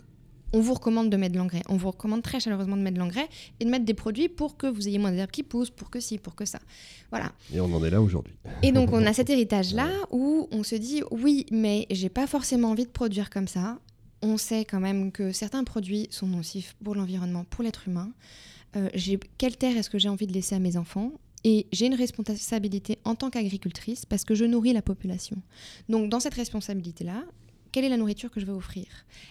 on 0.52 0.60
vous 0.60 0.74
recommande 0.74 1.10
de 1.10 1.16
mettre 1.16 1.32
de 1.34 1.38
l'engrais. 1.38 1.62
On 1.68 1.76
vous 1.76 1.90
recommande 1.90 2.22
très 2.22 2.38
chaleureusement 2.40 2.76
de 2.76 2.82
mettre 2.82 2.94
de 2.94 3.00
l'engrais 3.00 3.28
et 3.60 3.64
de 3.64 3.70
mettre 3.70 3.84
des 3.84 3.94
produits 3.94 4.28
pour 4.28 4.56
que 4.56 4.66
vous 4.68 4.86
ayez 4.88 4.96
moins 4.98 5.10
d'herbes 5.12 5.30
qui 5.30 5.42
poussent, 5.42 5.70
pour 5.70 5.90
que 5.90 5.98
ci, 6.00 6.18
pour 6.18 6.34
que 6.36 6.44
ça. 6.44 6.60
Voilà. 7.10 7.32
Et 7.52 7.60
on 7.60 7.64
en 7.74 7.84
est 7.84 7.90
là 7.90 8.00
aujourd'hui. 8.00 8.32
Et 8.62 8.70
donc 8.72 8.90
on 8.92 9.04
a 9.04 9.12
cet 9.12 9.28
héritage-là 9.28 9.88
où 10.12 10.48
on 10.52 10.62
se 10.62 10.76
dit 10.76 11.02
oui, 11.10 11.44
mais 11.50 11.86
j'ai 11.90 12.08
pas 12.08 12.26
forcément 12.26 12.70
envie 12.70 12.84
de 12.86 12.90
produire 12.90 13.28
comme 13.28 13.48
ça. 13.48 13.78
On 14.22 14.38
sait 14.38 14.64
quand 14.64 14.80
même 14.80 15.12
que 15.12 15.32
certains 15.32 15.64
produits 15.64 16.06
sont 16.10 16.28
nocifs 16.28 16.74
pour 16.82 16.94
l'environnement, 16.94 17.44
pour 17.50 17.62
l'être 17.64 17.86
humain. 17.88 18.10
Euh, 18.76 18.88
quelle 19.38 19.56
terre 19.56 19.76
est-ce 19.76 19.90
que 19.90 19.98
j'ai 19.98 20.08
envie 20.08 20.26
de 20.26 20.32
laisser 20.32 20.54
à 20.54 20.58
mes 20.58 20.76
enfants? 20.76 21.12
Et 21.48 21.66
j'ai 21.72 21.86
une 21.86 21.94
responsabilité 21.94 22.98
en 23.04 23.14
tant 23.14 23.30
qu'agricultrice 23.30 24.04
parce 24.04 24.24
que 24.24 24.34
je 24.34 24.44
nourris 24.44 24.72
la 24.72 24.82
population. 24.82 25.36
Donc 25.88 26.10
dans 26.10 26.18
cette 26.20 26.34
responsabilité-là, 26.34 27.22
quelle 27.72 27.84
est 27.84 27.88
la 27.88 27.96
nourriture 27.98 28.30
que 28.30 28.40
je 28.40 28.46
veux 28.46 28.54
offrir? 28.54 28.86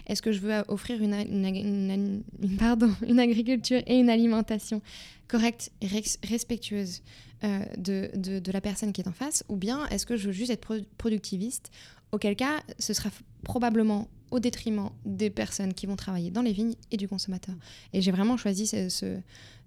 Est-ce 0.07 0.21
que 0.21 0.31
je 0.31 0.39
veux 0.39 0.53
offrir 0.69 1.01
une, 1.01 2.23
pardon, 2.57 2.93
une 3.07 3.19
agriculture 3.19 3.81
et 3.87 3.95
une 3.99 4.09
alimentation 4.09 4.81
correcte 5.27 5.71
et 5.81 5.87
respectueuse 6.23 7.01
euh, 7.43 7.59
de, 7.77 8.09
de- 8.15 8.51
la 8.51 8.61
personne 8.61 8.93
qui 8.93 9.01
est 9.01 9.07
en 9.07 9.13
face? 9.13 9.43
Ou 9.49 9.55
bien 9.55 9.85
est-ce 9.87 10.05
que 10.05 10.15
je 10.15 10.27
veux 10.27 10.33
juste 10.33 10.51
être 10.51 10.61
pro- 10.61 10.85
productiviste? 10.97 11.69
Auquel 12.11 12.35
cas, 12.35 12.61
ce 12.79 12.93
sera 12.93 13.09
probablement 13.43 14.07
au 14.31 14.39
détriment 14.39 14.89
des 15.05 15.29
personnes 15.29 15.73
qui 15.73 15.85
vont 15.85 15.95
travailler 15.95 16.31
dans 16.31 16.41
les 16.43 16.53
vignes 16.53 16.75
et 16.91 16.97
du 16.97 17.07
consommateur. 17.07 17.55
Et 17.93 18.01
j'ai 18.01 18.11
vraiment 18.11 18.37
choisi 18.37 18.67
ce- 18.67 19.17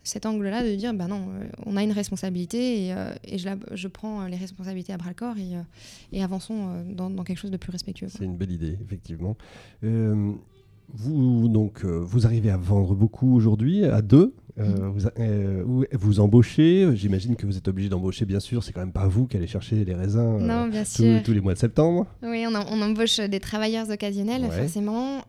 cet 0.02 0.26
angle-là 0.26 0.64
de 0.64 0.75
dire, 0.75 0.95
bah 0.95 1.07
non, 1.07 1.28
euh, 1.31 1.49
on 1.67 1.76
a 1.76 1.83
une 1.83 1.93
responsabilité 1.93 2.87
et, 2.87 2.95
euh, 2.95 3.11
je, 3.31 3.49
je 3.73 3.88
prends 3.88 4.23
euh, 4.23 4.28
les 4.28 4.37
responsabilités 4.37 4.93
à 4.93 4.97
bras 4.97 5.11
le 5.11 5.14
corps 5.14 5.37
et, 6.12 6.23
avançons 6.23 6.85
dans, 6.95 7.25
quelque 7.25 7.38
chose 7.38 7.50
de 7.50 7.57
plus 7.57 7.71
respectueux. 7.71 8.09
C'est 8.09 8.25
une 8.25 8.37
belle 8.37 8.52
idée, 8.52 8.76
effectivement. 8.83 9.37
Vous, 10.95 11.49
donc, 11.49 11.85
vous 11.85 12.26
arrivez 12.26 12.50
à 12.50 12.57
vendre 12.57 12.95
beaucoup 12.95 13.35
aujourd'hui, 13.35 13.85
à 13.85 14.00
deux. 14.00 14.35
Euh, 14.59 14.91
vous, 14.93 15.07
euh, 15.21 15.85
vous, 15.93 16.21
embauchez. 16.21 16.88
J'imagine 16.95 17.37
que 17.37 17.47
vous 17.47 17.57
êtes 17.57 17.69
obligé 17.69 17.88
d'embaucher, 17.88 18.25
bien 18.25 18.41
sûr. 18.41 18.62
C'est 18.65 18.73
quand 18.73 18.81
même 18.81 18.93
pas 18.93 19.07
vous 19.07 19.27
qui 19.27 19.37
allez 19.37 19.47
chercher 19.47 19.85
les 19.85 19.95
raisins 19.95 20.38
euh, 20.41 20.47
Non, 20.47 20.67
bien 20.69 20.83
tous, 20.85 21.03
sûr. 21.03 21.23
tous 21.23 21.33
les 21.33 21.41
mois 21.41 21.55
de 21.55 21.59
septembre. 21.59 22.07
Oui, 22.23 22.45
on, 22.49 22.55
embauche 22.55 23.21
des 23.21 23.41
travailleurs 23.41 23.88
occasionnels, 23.91 24.43
Ouais. 24.43 24.50
forcément. 24.62 25.23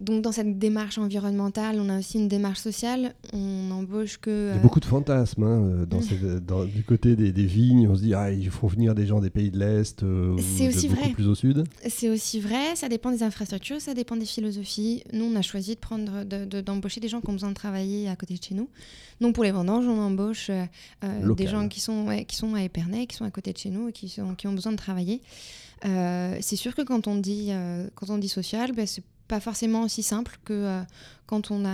Donc, 0.00 0.22
dans 0.22 0.32
cette 0.32 0.58
démarche 0.58 0.98
environnementale, 0.98 1.76
on 1.80 1.88
a 1.88 1.98
aussi 1.98 2.18
une 2.18 2.28
démarche 2.28 2.58
sociale. 2.60 3.14
On 3.32 3.70
embauche 3.70 4.18
que. 4.18 4.50
Il 4.52 4.56
y 4.56 4.58
a 4.58 4.62
beaucoup 4.62 4.80
de 4.80 4.84
fantasmes 4.84 5.42
hein, 5.44 5.86
dans 5.88 5.98
Mm. 6.00 6.40
dans- 6.46 6.64
du 6.64 6.82
côté 6.84 7.16
des, 7.16 7.32
des 7.32 7.46
vignes. 7.46 7.88
On 7.88 7.94
se 7.94 8.02
dit, 8.02 8.14
ah, 8.14 8.30
ils 8.32 8.50
font 8.50 8.66
venir 8.66 8.94
des 8.94 9.06
gens 9.06 9.20
des 9.20 9.30
pays 9.30 9.50
de 9.50 9.58
l'Est 9.58 10.00
C'est 10.00 10.64
de 10.64 10.68
aussi 10.68 10.88
vrai. 10.88 11.10
plus 11.10 11.26
au 11.28 11.34
sud. 11.34 11.64
C'est 11.88 12.10
aussi 12.10 12.40
vrai, 12.40 12.74
ça 12.74 12.88
dépend 12.88 13.10
des 13.10 13.22
infrastructures, 13.22 13.80
ça 13.80 13.94
dépend 13.94 14.16
des 14.16 14.24
philosophies. 14.26 15.02
Nous, 15.12 15.24
on 15.24 15.36
a 15.36 15.42
choisi 15.42 15.74
de 15.74 15.80
prendre, 15.80 16.24
de- 16.24 16.44
de- 16.44 16.60
d'embaucher 16.60 17.00
des 17.00 17.08
gens 17.08 17.20
qui 17.20 17.28
ont 17.30 17.34
besoin 17.34 17.50
de 17.50 17.54
travailler 17.54 18.08
à 18.08 18.16
côté 18.16 18.34
de 18.42 18.46
chez 18.46 18.54
nous. 18.54 18.68
Donc, 19.20 19.34
pour 19.34 19.44
les 19.44 19.52
vendanges, 19.52 19.86
on 19.86 19.98
embauche 19.98 20.50
euh, 20.50 20.64
euh, 21.04 21.34
des 21.34 21.46
gens 21.46 21.68
qui 21.68 21.80
sont, 21.80 22.06
ouais, 22.06 22.24
qui 22.24 22.36
sont 22.36 22.54
à 22.54 22.62
Épernay, 22.62 23.06
qui 23.06 23.16
sont 23.16 23.24
à 23.24 23.30
côté 23.30 23.52
de 23.52 23.58
chez 23.58 23.70
nous 23.70 23.88
et 23.88 23.92
qui, 23.92 24.08
sont, 24.08 24.34
qui 24.34 24.46
ont 24.48 24.52
besoin 24.52 24.72
de 24.72 24.76
travailler. 24.76 25.22
Euh, 25.84 26.36
c'est 26.40 26.56
sûr 26.56 26.74
que 26.74 26.82
quand 26.82 27.06
on 27.06 27.16
dit, 27.16 27.48
euh, 27.50 27.88
quand 27.94 28.10
on 28.10 28.18
dit 28.18 28.28
social, 28.28 28.72
ben, 28.72 28.86
c'est 28.86 29.04
pas 29.28 29.40
forcément 29.40 29.82
aussi 29.82 30.02
simple 30.02 30.38
que 30.44 30.82
quand 31.26 31.50
on 31.50 31.64
a 31.64 31.68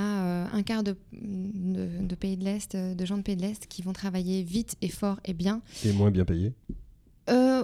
un 0.52 0.62
quart 0.62 0.84
de, 0.84 0.94
de, 1.12 1.88
de 2.02 2.14
pays 2.14 2.36
de 2.36 2.44
l'Est, 2.44 2.76
de 2.76 3.04
gens 3.04 3.16
de 3.16 3.22
pays 3.22 3.34
de 3.36 3.42
l'Est 3.42 3.66
qui 3.66 3.82
vont 3.82 3.92
travailler 3.92 4.42
vite 4.44 4.76
et 4.80 4.88
fort 4.88 5.18
et 5.24 5.32
bien. 5.32 5.60
Et 5.84 5.92
moins 5.92 6.10
bien 6.12 6.24
payé. 6.24 6.52
Euh, 7.28 7.62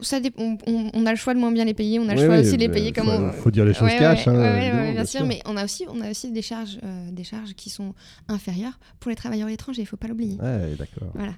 ça 0.00 0.18
on, 0.38 0.56
on- 0.94 1.06
a 1.06 1.10
le 1.10 1.16
choix 1.16 1.34
de 1.34 1.38
moins 1.40 1.50
bien 1.52 1.64
les 1.64 1.74
payer, 1.74 1.98
on 1.98 2.08
a 2.08 2.14
le 2.14 2.20
Oui, 2.20 2.26
choix 2.26 2.36
oui, 2.36 2.40
aussi 2.46 2.56
de 2.56 2.60
les 2.62 2.68
payer 2.68 2.92
comme 2.92 3.06
faut, 3.06 3.12
on... 3.12 3.32
faut 3.32 3.50
dire 3.50 3.64
les 3.64 3.74
choses 3.74 3.88
Ouais, 3.88 3.98
cash. 3.98 4.26
ouais, 4.26 4.32
hein, 4.32 4.40
ouais, 4.54 4.70
bien 4.84 4.92
bien 4.92 5.04
sûr, 5.04 5.26
mais 5.26 5.40
on 5.44 5.56
a 5.56 5.64
aussi, 5.64 5.84
on 5.88 6.00
a 6.00 6.10
aussi 6.10 6.30
des, 6.30 6.40
charges, 6.42 6.78
euh, 6.82 7.07
des 7.18 7.24
charges 7.24 7.54
qui 7.54 7.68
sont 7.70 7.94
inférieures 8.28 8.78
pour 9.00 9.10
les 9.10 9.16
travailleurs 9.16 9.48
étrangers, 9.48 9.82
il 9.82 9.84
ne 9.84 9.88
faut 9.88 9.96
pas 9.96 10.08
l'oublier. 10.08 10.38
Ouais, 10.40 10.74
d'accord. 10.78 11.10
Voilà. 11.14 11.34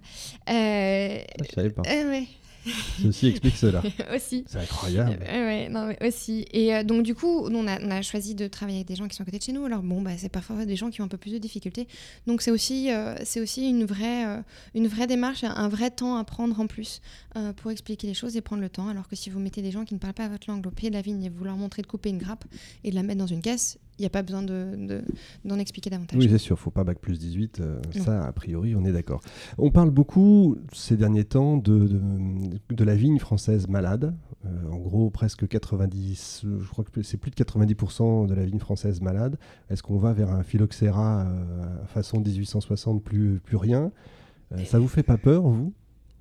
Euh, 0.51 1.19
savais 1.55 1.71
pas. 1.71 1.83
euh, 1.89 2.11
ouais, 2.11 2.27
Ceci 3.03 3.29
explique 3.29 3.57
cela. 3.57 3.83
aussi. 4.15 4.45
C'est 4.47 4.59
incroyable. 4.59 5.19
Euh, 5.27 5.47
ouais, 5.47 5.69
non, 5.71 5.87
mais 5.87 6.07
aussi. 6.07 6.45
Et 6.53 6.75
euh, 6.75 6.85
donc, 6.85 7.03
du 7.05 7.15
coup, 7.15 7.47
on 7.51 7.67
a, 7.67 7.81
on 7.81 7.91
a 7.91 8.03
choisi 8.03 8.35
de 8.35 8.49
travailler 8.49 8.79
avec 8.79 8.89
des 8.89 8.97
gens 8.97 9.09
qui 9.09 9.17
sont 9.17 9.23
à 9.23 9.25
côté 9.25 9.39
de 9.39 9.43
chez 9.43 9.53
nous. 9.53 9.65
Alors, 9.65 9.83
bon, 9.83 10.03
bah, 10.03 10.11
c'est 10.19 10.29
parfois 10.29 10.67
des 10.67 10.77
gens 10.77 10.91
qui 10.91 11.01
ont 11.01 11.05
un 11.05 11.09
peu 11.09 11.17
plus 11.17 11.33
de 11.33 11.39
difficultés. 11.39 11.89
Donc, 12.27 12.43
c'est 12.43 12.51
aussi, 12.51 12.93
euh, 12.93 13.15
c'est 13.25 13.41
aussi 13.41 13.69
une, 13.69 13.85
vraie, 13.87 14.43
une 14.75 14.89
vraie 14.89 15.07
démarche, 15.07 15.43
un 15.43 15.69
vrai 15.69 15.91
temps 15.91 16.17
à 16.17 16.25
prendre 16.25 16.61
en 16.61 16.67
plus 16.67 17.01
pour 17.57 17.71
expliquer 17.71 18.07
les 18.07 18.15
choses 18.15 18.37
et 18.37 18.41
prendre 18.43 18.61
le 18.61 18.69
temps. 18.69 18.89
Alors 18.89 19.09
que 19.09 19.17
si 19.17 19.31
vous 19.31 19.39
mettez 19.41 19.63
des 19.63 19.71
gens 19.71 19.85
qui 19.87 19.95
ne 19.95 19.99
parlent 19.99 20.13
pas 20.13 20.29
votre 20.29 20.51
langue 20.51 20.67
au 20.67 20.71
pied 20.71 20.91
de 20.91 20.95
la 20.95 21.01
vigne 21.01 21.23
et 21.25 21.29
vous 21.31 21.45
leur 21.45 21.57
montrez 21.57 21.81
de 21.81 21.87
couper 21.87 22.11
une 22.11 22.19
grappe 22.19 22.45
et 22.85 22.91
de 22.91 22.95
la 22.95 23.03
mettre 23.03 23.21
dans 23.21 23.27
une 23.27 23.41
caisse, 23.41 23.79
n'y 24.01 24.07
a 24.07 24.11
pas 24.11 24.23
besoin 24.23 24.43
de, 24.43 24.75
de- 24.77 25.03
d'en 25.45 25.59
expliquer 25.59 25.91
davantage. 25.91 26.19
Oui, 26.19 26.29
c'est 26.31 26.39
sûr, 26.39 26.59
faut 26.59 26.71
pas 26.71 26.85
bac 26.85 26.99
plus 26.99 27.19
18, 27.19 27.61
euh, 27.61 27.81
ça, 28.05 28.25
a 28.25 28.33
priori, 28.33 28.75
on 28.75 28.85
est 28.85 28.93
d'accord. 28.93 29.21
On 29.59 29.71
parle 29.71 29.91
beaucoup 29.91 30.57
ces 30.73 30.97
derniers 30.97 31.25
temps 31.25 31.57
de, 31.57 31.79
de, 31.89 32.01
de 32.75 32.85
la 32.85 32.95
vigne 32.95 33.19
française 33.19 33.69
malade. 33.69 34.15
Euh, 34.47 34.71
en 34.73 34.79
gros, 34.79 35.11
presque 35.11 35.47
90, 35.47 36.45
je 36.61 36.69
crois 36.69 36.85
que 36.85 37.03
c'est 37.03 37.17
plus 37.19 37.31
de 37.31 37.37
90% 37.37 38.27
de 38.27 38.35
la 38.35 38.45
vigne 38.45 38.59
française 38.59 39.01
malade. 39.01 39.39
Est-ce 39.69 39.83
qu'on 39.83 39.99
va 39.99 40.13
vers 40.13 40.31
un 40.31 40.43
phylloxéra 40.43 41.27
euh, 41.27 41.85
façon 41.87 42.21
1860, 42.21 43.03
plus, 43.03 43.41
plus 43.41 43.57
rien? 43.57 43.93
Euh, 44.53 44.65
Ça 44.65 44.79
vous 44.79 44.89
fait 44.89 45.03
pas 45.03 45.19
peur, 45.19 45.43
vous? 45.43 45.73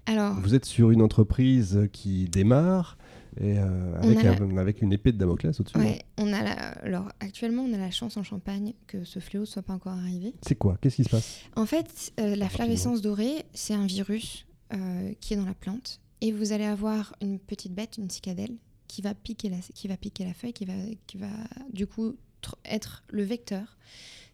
Alors, 0.06 0.36
Vous 0.42 0.56
êtes 0.56 0.66
sur 0.66 0.92
une 0.92 1.02
entreprise 1.02 1.88
qui 1.92 2.26
démarre 2.30 2.98
et 3.38 3.58
euh, 3.60 3.96
avec, 4.02 4.18
un- 4.26 4.58
avec 4.58 4.82
une 4.82 4.92
épée 4.94 5.12
de 5.12 5.18
Damoclès 5.18 5.60
au-dessus. 5.60 5.78
ouais, 5.78 6.02
on 6.18 6.32
a 6.34 6.42
la- 6.44 6.70
alors, 6.84 7.10
actuellement, 7.20 7.64
on 7.64 7.74
a 7.74 7.78
la 7.78 7.92
chance 7.92 8.18
en 8.18 8.24
Champagne 8.24 8.74
que 8.88 9.04
ce 9.04 9.20
fléau 9.20 9.42
ne 9.42 9.46
soit 9.46 9.62
pas 9.64 9.74
encore 9.74 9.94
arrivé. 9.94 10.34
C'est 10.46 10.56
quoi? 10.56 10.78
Qu'est-ce 10.82 10.96
qui 10.98 11.04
se 11.04 11.10
passe? 11.10 11.40
En 11.56 11.66
fait, 11.66 12.12
euh, 12.20 12.36
la 12.36 12.50
flavescence 12.50 13.02
dorée, 13.02 13.46
c'est 13.54 13.74
un 13.74 13.86
virus 13.86 14.46
euh, 14.74 15.14
qui 15.20 15.34
est 15.34 15.38
dans 15.38 15.46
la 15.46 15.54
plante. 15.54 16.00
Et 16.22 16.32
vous 16.32 16.52
allez 16.52 16.66
avoir 16.66 17.16
une 17.22 17.40
petite 17.40 17.74
bête, 17.74 17.98
une 17.98 18.10
cicadelle, 18.10 18.56
qui 18.88 19.02
va 19.02 19.14
piquer 19.14 19.50
la, 19.50 19.58
qui 19.74 19.88
va 19.88 19.96
piquer 19.98 20.26
la 20.26 20.34
feuille, 20.34 20.54
qui 20.54 20.66
va, 20.66 20.74
qui 21.08 21.18
va 21.18 21.28
du 21.72 21.88
coup 21.88 22.16
tr- 22.44 22.56
être 22.66 23.04
le 23.10 23.24
vecteur. 23.24 23.78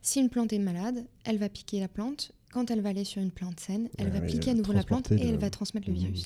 Si 0.01 0.19
une 0.19 0.29
plante 0.29 0.53
est 0.53 0.60
malade, 0.60 1.05
elle 1.25 1.38
va 1.38 1.49
piquer 1.49 1.79
la 1.79 1.88
plante. 1.88 2.31
Quand 2.55 2.71
elle 2.71 2.79
va 2.79 2.87
aller 2.87 3.03
sur 3.03 3.21
une 3.21 3.31
plante 3.31 3.59
saine, 3.59 3.89
elle 3.97 4.07
Ah 4.07 4.19
va 4.19 4.25
oui, 4.25 4.27
piquer 4.31 4.51
à 4.51 4.53
elle 4.53 4.59
va 4.59 4.61
nouveau 4.61 4.71
la 4.71 4.83
plante 4.83 5.11
et 5.11 5.15
elle 5.19 5.31
le- 5.33 5.37
va 5.37 5.49
transmettre 5.49 5.87
le 5.89 5.93
Mmh, 5.93 5.97
virus. 5.97 6.25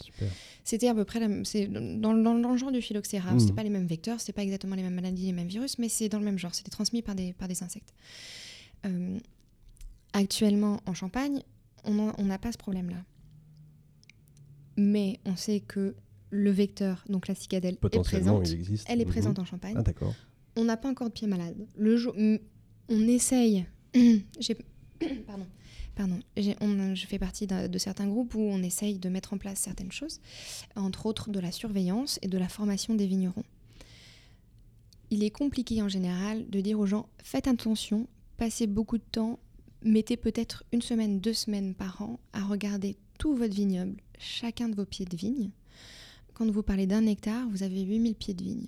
C'était 0.63 0.87
à 0.87 0.93
peu 0.93 1.03
près 1.03 1.19
la- 1.19 1.27
dans, 1.27 2.13
dans- 2.13 2.37
dans 2.37 2.51
le 2.51 2.57
genre 2.57 2.71
du 2.71 2.83
phylloxéra. 2.83 3.33
Mhm. 3.33 3.39
C'est 3.39 3.53
pas 3.53 3.63
les 3.63 3.71
mêmes 3.71 3.87
vecteurs, 3.87 4.21
c'est 4.21 4.31
pas 4.31 4.43
exactement 4.43 4.75
les 4.75 4.83
mêmes 4.83 4.93
maladies, 4.93 5.25
les 5.25 5.31
mêmes 5.31 5.47
virus, 5.47 5.79
mais 5.79 5.89
c'est 5.89 6.07
dans 6.07 6.19
le 6.19 6.25
même 6.25 6.37
genre. 6.37 6.53
C'était 6.53 6.69
transmis 6.69 7.01
par 7.01 7.15
des, 7.15 7.33
par 7.33 7.47
des 7.47 7.63
insectes. 7.63 7.95
Euh, 8.85 9.17
actuellement, 10.13 10.81
en 10.85 10.93
Champagne, 10.93 11.41
on 11.85 12.13
n'a 12.23 12.37
pas 12.37 12.51
ce 12.51 12.59
problème-là. 12.59 13.03
Mais 14.77 15.19
on 15.25 15.35
sait 15.35 15.61
que 15.61 15.95
le 16.29 16.51
vecteur, 16.51 17.03
donc 17.09 17.27
la 17.27 17.33
cicadelle, 17.33 17.73
est 17.73 17.99
présente. 18.03 18.47
Elle 18.87 19.01
est 19.01 19.05
Mhm. 19.05 19.11
présente 19.11 19.39
en 19.39 19.45
Champagne. 19.45 19.73
Ah, 19.77 19.81
d'accord. 19.81 20.13
On 20.55 20.63
n'a 20.63 20.77
pas 20.77 20.89
encore 20.89 21.07
de 21.07 21.13
pied 21.13 21.25
malade. 21.27 21.55
Le 21.75 21.97
jour, 21.97 22.13
on 22.17 23.07
essaye. 23.07 23.65
J'ai- 24.39 24.57
Pardon. 25.25 25.47
Pardon. 25.99 26.21
Je 26.37 27.05
fais 27.07 27.19
partie 27.19 27.45
de 27.45 27.77
certains 27.77 28.07
groupes 28.07 28.33
où 28.33 28.39
on 28.39 28.63
essaye 28.63 28.99
de 28.99 29.09
mettre 29.09 29.33
en 29.33 29.37
place 29.37 29.59
certaines 29.59 29.91
choses, 29.91 30.21
entre 30.77 31.07
autres 31.07 31.29
de 31.29 31.41
la 31.41 31.51
surveillance 31.51 32.19
et 32.21 32.29
de 32.29 32.37
la 32.37 32.47
formation 32.47 32.95
des 32.95 33.05
vignerons. 33.05 33.43
Il 35.09 35.25
est 35.25 35.29
compliqué 35.29 35.81
en 35.81 35.89
général 35.89 36.49
de 36.49 36.61
dire 36.61 36.79
aux 36.79 36.85
gens 36.85 37.09
faites 37.21 37.49
attention, 37.49 38.07
passez 38.37 38.65
beaucoup 38.65 38.97
de 38.97 39.03
temps, 39.11 39.39
mettez 39.83 40.15
peut-être 40.15 40.63
une 40.71 40.81
semaine, 40.81 41.19
deux 41.19 41.33
semaines 41.33 41.75
par 41.75 42.01
an 42.01 42.17
à 42.31 42.45
regarder 42.45 42.95
tout 43.17 43.35
votre 43.35 43.53
vignoble, 43.53 43.97
chacun 44.19 44.69
de 44.69 44.75
vos 44.75 44.85
pieds 44.85 45.05
de 45.05 45.17
vigne. 45.17 45.49
quand 46.33 46.49
vous 46.49 46.63
parlez 46.63 46.87
d'un 46.87 47.05
hectare, 47.07 47.45
vous 47.49 47.63
avez 47.63 47.81
8000 47.81 48.15
pieds 48.15 48.33
de 48.33 48.43
vigne. 48.45 48.67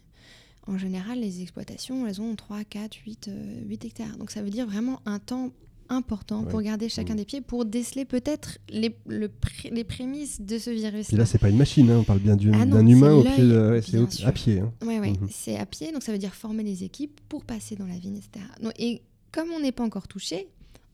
En 0.68 0.78
général, 0.78 1.22
les 1.22 1.42
exploitations, 1.42 2.06
elles 2.06 2.20
ont 2.20 2.36
3, 2.36 2.66
4, 2.66 2.94
8, 2.94 3.32
8 3.68 3.86
hectares. 3.86 4.18
Donc 4.18 4.32
ça 4.32 4.42
veut 4.42 4.50
dire 4.50 4.68
vraiment 4.68 5.02
un 5.06 5.20
temps 5.20 5.52
important 5.92 6.44
pour 6.46 6.62
garder 6.62 6.90
chacun 6.90 7.14
Mm. 7.14 7.18
des 7.18 7.26
pieds, 7.26 7.42
pour 7.42 7.66
déceler 7.66 8.06
peut-être 8.06 8.58
les, 8.70 8.96
le 9.08 9.30
les 9.72 9.84
prémices 9.84 10.42
de 10.42 10.58
ce 10.58 10.70
virus. 10.70 11.08
Puis 11.08 11.18
là, 11.18 11.26
c'est 11.26 11.38
pas 11.38 11.50
une 11.50 11.58
machine, 11.58 11.90
hein, 11.92 11.98
on 12.00 12.04
parle 12.04 12.20
bien 12.20 12.36
d'une- 12.36 12.56
Ah 12.56 12.66
d'un 12.66 12.86
humain 12.88 13.14
au 13.14 13.24
pied, 13.24 13.44
de- 13.44 13.72
ouais, 13.72 13.98
au- 14.00 14.10
sûr. 14.10 14.28
à 14.28 14.32
pied. 14.32 14.60
hein. 14.62 14.72
Ouais, 14.86 15.00
Mhm. 15.00 15.28
c'est 15.30 15.58
à 15.58 15.66
pied, 15.66 15.92
donc 15.92 16.02
ça 16.04 16.12
veut 16.12 16.18
dire 16.18 16.34
former 16.34 16.64
les 16.64 16.84
équipes 16.84 17.20
pour 17.30 17.44
passer 17.44 17.76
dans 17.76 17.86
la 17.86 17.98
vigne, 17.98 18.18
etc. 18.18 18.46
Donc, 18.64 18.74
et 18.80 19.02
comme 19.32 19.50
on 19.52 19.60
n'est 19.60 19.72
pas 19.72 19.84
encore 19.84 20.08
touché, 20.08 20.48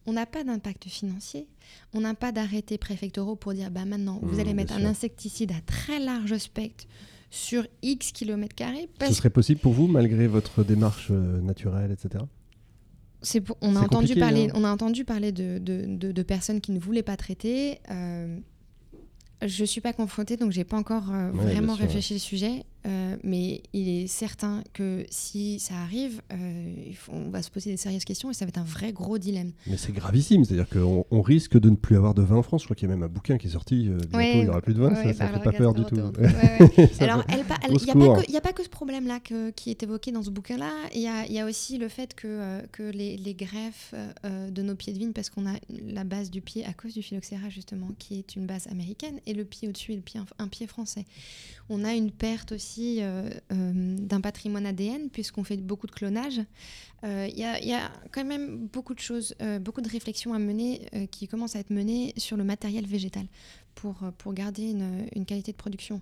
on 0.06 0.12
n'a 0.12 0.26
pas 0.26 0.42
d'impact 0.44 0.84
financier, 0.88 1.46
on 1.94 2.00
n'a 2.00 2.14
pas 2.14 2.32
d'arrêtés 2.32 2.78
préfectoraux 2.78 3.36
pour 3.36 3.52
dire 3.54 3.70
bah 3.70 3.84
maintenant 3.84 4.18
vous 4.22 4.34
Mhm, 4.34 4.40
allez 4.40 4.54
mettre 4.54 4.74
un 4.74 4.78
sûr. 4.80 4.88
insecticide 4.88 5.52
à 5.52 5.60
très 5.66 5.98
large 6.00 6.36
spectre 6.38 6.84
sur 7.30 7.66
X 7.82 8.12
kilomètres 8.12 8.54
carrés. 8.54 8.88
Ce 9.06 9.12
serait 9.12 9.28
possible 9.28 9.60
pour 9.60 9.74
vous, 9.74 9.86
malgré 9.86 10.26
votre 10.26 10.64
démarche 10.64 11.08
euh, 11.10 11.40
naturelle, 11.42 11.90
etc. 11.92 12.24
C'est 13.22 13.40
pour- 13.40 13.56
on, 13.60 13.70
a 13.70 13.80
C'est 13.80 13.84
entendu 13.86 13.96
compliqué, 14.08 14.20
parler, 14.20 14.44
hein. 14.48 14.52
on 14.54 14.64
a 14.64 14.70
entendu 14.70 15.04
parler 15.04 15.32
de, 15.32 15.58
de- 15.58 15.84
de- 15.86 16.12
de 16.12 16.22
personnes 16.22 16.60
qui 16.60 16.70
ne 16.72 16.78
voulaient 16.78 17.02
pas 17.02 17.16
traiter. 17.16 17.78
Euh, 17.90 18.38
je 19.46 19.62
ne 19.62 19.66
suis 19.66 19.80
pas 19.80 19.92
confrontée, 19.92 20.36
donc 20.36 20.50
j'ai 20.52 20.64
pas 20.64 20.76
encore 20.76 21.12
euh, 21.12 21.30
Ouais, 21.32 21.44
vraiment 21.44 21.74
réfléchi 21.74 22.14
le 22.14 22.20
sujet. 22.20 22.64
Euh, 22.88 23.16
mais 23.22 23.62
il 23.72 23.88
est 23.88 24.06
certain 24.06 24.62
que 24.72 25.04
si 25.10 25.58
ça 25.60 25.74
arrive, 25.76 26.22
euh, 26.32 26.74
on 27.08 27.28
va 27.28 27.42
se 27.42 27.50
poser 27.50 27.70
des 27.70 27.76
sérieuses 27.76 28.04
questions 28.04 28.30
et 28.30 28.34
ça 28.34 28.44
va 28.44 28.48
être 28.48 28.58
un 28.58 28.64
vrai 28.64 28.92
gros 28.92 29.18
dilemme. 29.18 29.52
Mais 29.66 29.76
c'est 29.76 29.92
gravissime, 29.92 30.44
c'est-à-dire 30.44 30.68
qu'on 30.68 31.04
on 31.10 31.20
risque 31.22 31.58
de 31.58 31.68
ne 31.70 31.76
plus 31.76 31.96
avoir 31.96 32.14
de 32.14 32.22
vin 32.22 32.36
en 32.36 32.42
France. 32.42 32.62
Je 32.62 32.66
crois 32.66 32.76
qu'il 32.76 32.88
y 32.88 32.92
a 32.92 32.94
même 32.94 33.02
un 33.04 33.08
bouquin 33.08 33.36
qui 33.38 33.46
est 33.48 33.50
sorti, 33.50 33.88
euh, 33.88 33.98
bientôt 33.98 34.16
Ouais, 34.16 34.38
il 34.38 34.42
n'y 34.44 34.48
aura 34.48 34.60
plus 34.62 34.74
de 34.74 34.80
vin, 34.80 34.88
ouais, 34.90 35.12
ça, 35.12 35.26
bah 35.26 35.32
ça 35.32 35.38
fait 35.38 35.44
pas 35.44 35.52
peur 35.52 35.74
du 35.74 35.84
tout. 35.84 35.96
ouais, 35.96 36.90
Alors, 37.00 37.24
il 37.28 37.34
n'y 37.36 37.40
a, 37.42 37.44
pas 37.44 37.58
que- 37.58 38.26
il 38.28 38.32
y 38.32 38.36
a 38.36 38.40
pas 38.40 38.52
que 38.52 38.62
ce 38.64 38.68
problème-là 38.68 39.20
qui 39.54 39.70
est 39.70 39.82
évoqué 39.82 40.10
dans 40.12 40.22
ce 40.22 40.30
bouquin-là. 40.30 40.72
Il 40.94 41.00
y 41.02 41.08
a, 41.08 41.26
il 41.26 41.32
y 41.32 41.38
a 41.38 41.46
aussi 41.46 41.78
le 41.78 41.88
fait 41.88 42.14
que, 42.14 42.64
que 42.72 42.82
les, 42.84 43.16
les 43.16 43.34
greffes 43.34 43.94
de 44.24 44.62
nos 44.62 44.74
pieds 44.74 44.92
de 44.92 44.98
vigne, 44.98 45.12
parce 45.12 45.30
qu'on 45.30 45.46
a 45.46 45.54
la 45.86 46.04
base 46.04 46.30
du 46.30 46.40
pied 46.40 46.64
à 46.64 46.72
cause 46.72 46.94
du 46.94 47.02
phylloxéra, 47.02 47.48
justement, 47.50 47.88
qui 47.98 48.18
est 48.18 48.36
une 48.36 48.46
base 48.46 48.66
américaine, 48.68 49.20
et 49.26 49.34
le 49.34 49.44
pied 49.44 49.68
au-dessus 49.68 49.92
est 49.92 49.96
le 49.96 50.02
pied, 50.02 50.20
un 50.38 50.48
pied 50.48 50.66
français. 50.66 51.04
On 51.70 51.84
a 51.84 51.94
une 51.94 52.10
perte 52.10 52.52
aussi 52.52 52.98
euh, 53.00 53.28
euh, 53.52 53.96
d'un 53.98 54.20
patrimoine 54.20 54.64
ADN, 54.66 55.10
puisqu'on 55.10 55.44
fait 55.44 55.58
beaucoup 55.58 55.86
de 55.86 55.92
clonage. 55.92 56.40
Euh, 57.04 57.28
Il 57.30 57.38
y, 57.38 57.44
a, 57.44 57.60
il 57.60 57.68
y 57.68 57.74
a 57.74 57.90
quand 58.10 58.24
même 58.24 58.66
beaucoup 58.72 58.94
de 58.94 59.00
choses, 59.00 59.34
euh, 59.42 59.58
beaucoup 59.58 59.80
de 59.80 59.88
réflexions 59.88 60.32
à 60.32 60.38
mener 60.38 60.88
euh, 60.94 61.06
qui 61.06 61.28
commencent 61.28 61.56
à 61.56 61.60
être 61.60 61.70
menées 61.70 62.14
sur 62.16 62.36
le 62.36 62.44
matériel 62.44 62.86
végétal 62.86 63.26
pour, 63.74 64.02
euh, 64.02 64.32
garder 64.32 64.74
une 65.14 65.24
qualité 65.26 65.52
de 65.52 65.56
production. 65.56 66.00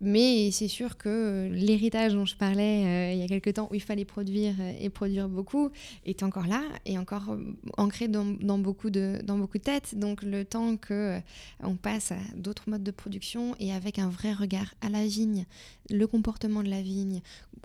Mais 0.00 0.50
c'est 0.50 0.68
sûr 0.68 0.96
que 0.96 1.48
l'héritage 1.52 2.14
dont 2.14 2.24
je 2.24 2.36
parlais 2.36 2.84
euh, 2.84 3.12
il 3.12 3.18
y 3.20 3.22
a 3.22 3.28
quelque 3.28 3.50
temps, 3.50 3.68
où 3.70 3.74
il 3.74 3.82
fallait 3.82 4.04
produire 4.04 4.54
euh, 4.60 4.72
et 4.80 4.90
produire 4.90 5.28
beaucoup, 5.28 5.70
est 6.04 6.22
encore 6.22 6.46
là 6.46 6.62
et 6.84 6.98
encore 6.98 7.30
euh, 7.30 7.38
ancré 7.78 8.08
dans, 8.08 8.24
beaucoup 8.58 8.90
de, 8.90 9.20
dans 9.24 9.38
beaucoup 9.38 9.58
de 9.58 9.62
têtes. 9.62 9.96
Donc 9.96 10.22
le 10.22 10.44
temps 10.44 10.76
que 10.76 11.20
on 11.62 11.76
passe 11.76 12.12
à 12.12 12.18
d'autres 12.36 12.68
modes 12.68 12.82
de 12.82 12.90
production 12.90 13.54
et 13.60 13.72
avec 13.72 13.98
un 13.98 14.08
vrai 14.08 14.32
regard 14.32 14.74
à 14.80 14.88
la 14.88 15.06
vigne, 15.06 15.46
le 15.90 16.06
comportement 16.06 16.62
de 16.62 16.70
la 16.70 16.82
vigne, 16.82 17.20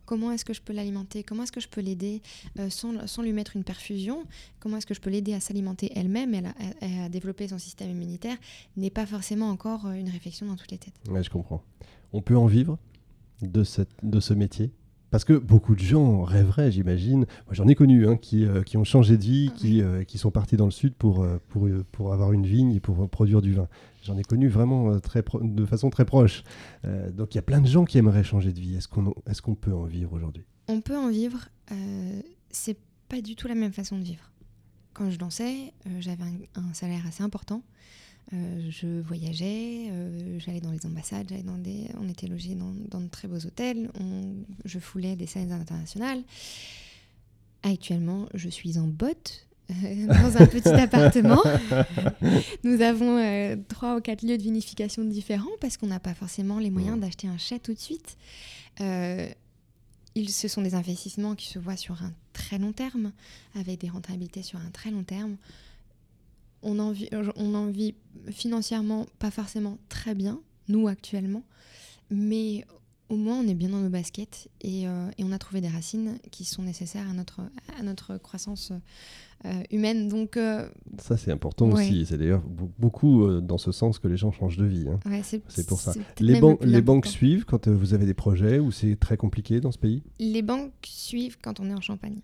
comment 0.06 0.32
est-ce 0.32 0.46
que 0.46 0.54
je 0.54 0.62
peux 0.62 0.74
l'alimenter, 0.74 1.24
comment 1.24 1.44
est-ce 1.44 1.52
que 1.52 1.62
je 1.62 1.68
peux 1.68 1.82
l'aider 1.82 2.22
sans, 2.70 3.08
sans 3.08 3.22
lui 3.22 3.34
mettre 3.34 3.56
une 3.56 3.64
perfusion, 3.64 4.26
comment 4.60 4.78
est-ce 4.78 4.86
que 4.86 4.94
je 4.94 5.02
peux 5.02 5.10
l'aider 5.10 5.34
à 5.34 5.40
s'alimenter 5.40 5.92
elle-même 5.96 6.36
et 6.82 7.02
à, 7.02 7.10
développer 7.10 7.48
son 7.48 7.58
système 7.58 7.90
immunitaire, 7.90 8.38
n'est 8.78 8.90
pas 8.90 9.06
forcément 9.06 9.50
encore 9.50 9.90
une 9.92 10.10
réflexion 10.10 10.46
dans 10.48 10.56
toutes 10.56 10.72
les 10.72 10.78
têtes. 10.78 10.96
Ouais, 11.10 11.24
je 11.24 11.30
comprends. 11.30 11.64
On 12.14 12.22
peut 12.22 12.38
en 12.38 12.46
vivre 12.48 12.78
de, 13.42 13.64
cette, 13.64 13.90
de 14.04 14.20
ce 14.20 14.34
métier? 14.34 14.72
Parce 15.12 15.24
que 15.24 15.34
beaucoup 15.34 15.74
de 15.74 15.80
gens 15.80 16.22
rêveraient, 16.22 16.72
j'imagine. 16.72 17.26
Moi, 17.48 17.54
j'en 17.54 17.68
ai 17.68 17.74
connu 17.74 18.08
hein, 18.08 18.16
qui, 18.16 18.46
euh, 18.46 18.62
qui 18.62 18.78
ont 18.78 18.84
changé 18.84 19.18
de 19.18 19.24
vie, 19.24 19.52
qui, 19.56 19.82
euh, 19.82 20.04
qui 20.04 20.20
sont 20.20 20.30
partis 20.30 20.56
dans 20.56 20.66
le 20.66 20.72
sud 20.72 20.94
pour, 20.94 21.24
euh, 21.24 21.40
pour, 21.50 21.68
pour 21.92 22.14
avoir 22.14 22.32
une 22.32 22.46
vigne 22.46 22.74
et 22.74 22.80
pour 22.80 23.10
produire 23.10 23.42
du 23.42 23.54
vin. 23.54 23.68
J'en 24.04 24.20
ai 24.20 24.24
connu 24.24 24.50
vraiment 24.50 25.00
très 25.00 25.24
de 25.42 25.66
façon 25.66 25.90
très 25.90 26.06
proche. 26.06 26.44
Euh, 26.86 27.10
donc 27.12 27.34
il 27.34 27.38
y 27.38 27.40
a 27.40 27.42
plein 27.42 27.60
de 27.60 27.66
gens 27.68 27.86
qui 27.86 27.98
aimeraient 27.98 28.24
changer 28.24 28.54
de 28.54 28.60
vie. 28.60 28.76
Est-ce 28.76 28.88
qu'on 28.88 29.16
est 29.26 29.42
qu'on 29.42 29.56
peut 29.56 29.74
en 29.74 29.86
vivre 29.86 30.14
aujourd'hui? 30.14 30.44
On 30.68 30.82
peut 30.82 30.98
en 30.98 31.10
vivre, 31.10 31.50
c'est 32.52 32.78
pas 33.08 33.22
du 33.22 33.36
tout 33.36 33.48
la 33.48 33.56
même 33.56 33.74
façon 33.74 33.98
de 33.98 34.04
vivre. 34.04 34.32
Quand 34.94 35.10
je 35.10 35.18
dansais, 35.18 35.74
j'avais 36.00 36.24
un, 36.24 36.62
un 36.62 36.74
salaire 36.74 37.08
assez 37.08 37.24
important. 37.24 37.64
Euh, 38.32 38.68
je 38.70 39.02
voyageais, 39.02 39.88
euh, 39.90 40.38
j'allais 40.40 40.60
dans 40.62 40.72
les 40.72 40.86
ambassades, 40.86 41.28
j'allais 41.30 41.42
dans 41.44 41.58
des, 41.58 41.88
on 42.00 42.08
était 42.08 42.28
logés 42.28 42.54
dans, 42.54 42.72
dans 42.90 43.02
de 43.02 43.08
très 43.08 43.28
beaux 43.28 43.44
hôtels, 43.44 43.90
on- 44.00 44.36
je 44.66 44.78
foulais 44.78 45.16
des 45.16 45.26
scènes 45.26 45.52
internationales. 45.52 46.22
Actuellement, 47.64 48.28
je 48.36 48.48
suis 48.50 48.78
en 48.78 48.88
botte 48.88 49.48
euh, 49.72 50.06
dans 50.08 50.38
un 50.42 50.46
petit 50.46 50.70
appartement. 50.70 51.42
Nous 52.64 52.82
avons 52.82 53.18
euh, 53.18 53.56
trois 53.68 53.98
ou 53.98 54.02
quatre 54.02 54.22
lieux 54.26 54.38
de 54.38 54.44
vinification 54.44 55.04
différents 55.04 55.50
parce 55.60 55.78
qu'on 55.78 55.88
n'a 55.88 56.00
pas 56.00 56.14
forcément 56.14 56.60
les 56.60 56.70
moyens 56.70 57.00
d'acheter 57.00 57.28
un 57.28 57.38
chai 57.38 57.60
tout 57.60 57.74
de 57.74 57.80
suite. 57.80 58.16
Euh, 58.82 59.28
ils, 60.16 60.30
ce 60.30 60.48
sont 60.48 60.62
des 60.62 60.74
investissements 60.76 61.36
qui 61.36 61.48
se 61.48 61.60
voient 61.60 61.78
sur 61.78 62.02
un 62.04 62.14
très 62.34 62.58
long 62.60 62.72
terme, 62.74 63.12
avec 63.56 63.80
des 63.82 63.90
rentabilités 63.90 64.42
sur 64.44 64.60
un 64.60 64.70
très 64.72 64.92
long 64.92 65.04
terme. 65.04 65.36
On 66.62 66.78
en 66.80 66.92
vit, 66.92 67.10
on 67.36 67.56
en 67.56 67.68
vit 67.68 67.96
financièrement 68.32 69.06
pas 69.20 69.32
forcément 69.32 69.78
très 69.90 70.14
bien, 70.16 70.42
nous 70.68 70.88
actuellement, 70.88 71.44
mais 72.10 72.66
au 73.10 73.16
moins 73.16 73.40
on 73.40 73.48
est 73.48 73.56
bien 73.56 73.70
dans 73.70 73.80
nos 73.80 73.90
baskets 73.90 74.50
et, 74.62 74.88
euh, 74.88 75.10
et 75.18 75.24
on 75.24 75.32
a 75.32 75.40
trouvé 75.40 75.62
des 75.62 75.68
racines 75.68 76.20
qui 76.32 76.46
sont 76.46 76.62
nécessaires 76.62 77.10
à 77.10 77.14
notre, 77.14 77.42
à 77.80 77.82
notre 77.84 78.18
croissance 78.18 78.72
euh, 79.46 79.64
humaine. 79.72 80.10
Donc, 80.10 80.36
euh, 80.38 80.70
Ça, 81.02 81.16
c'est 81.18 81.32
important 81.32 81.68
Ouais. 81.72 81.86
aussi. 81.88 82.06
C'est 82.06 82.18
d'ailleurs 82.18 82.44
be- 82.44 82.70
beaucoup 82.78 83.24
euh, 83.24 83.40
dans 83.42 83.58
ce 83.58 83.72
sens 83.72 83.98
que 83.98 84.08
les 84.10 84.18
gens 84.18 84.32
changent 84.34 84.58
de 84.58 84.66
vie. 84.66 84.86
hein. 84.90 85.00
ouais, 85.10 85.22
c'est 85.24 85.66
pour 85.66 85.80
ça. 85.80 85.94
Les, 86.20 86.40
ban- 86.42 86.58
banques 86.84 87.06
suivent 87.08 87.46
quand 87.46 87.68
euh, 87.68 87.74
vous 87.74 87.94
avez 87.94 88.06
des 88.06 88.14
projets 88.14 88.60
ou 88.60 88.72
c'est 88.72 88.98
très 88.98 89.16
compliqué 89.18 89.62
dans 89.62 89.72
ce 89.72 89.78
pays? 89.80 90.04
Les 90.20 90.42
banques 90.42 90.74
suivent 90.86 91.38
quand 91.42 91.60
on 91.62 91.70
est 91.70 91.74
en 91.74 91.82
Champagne. 91.82 92.20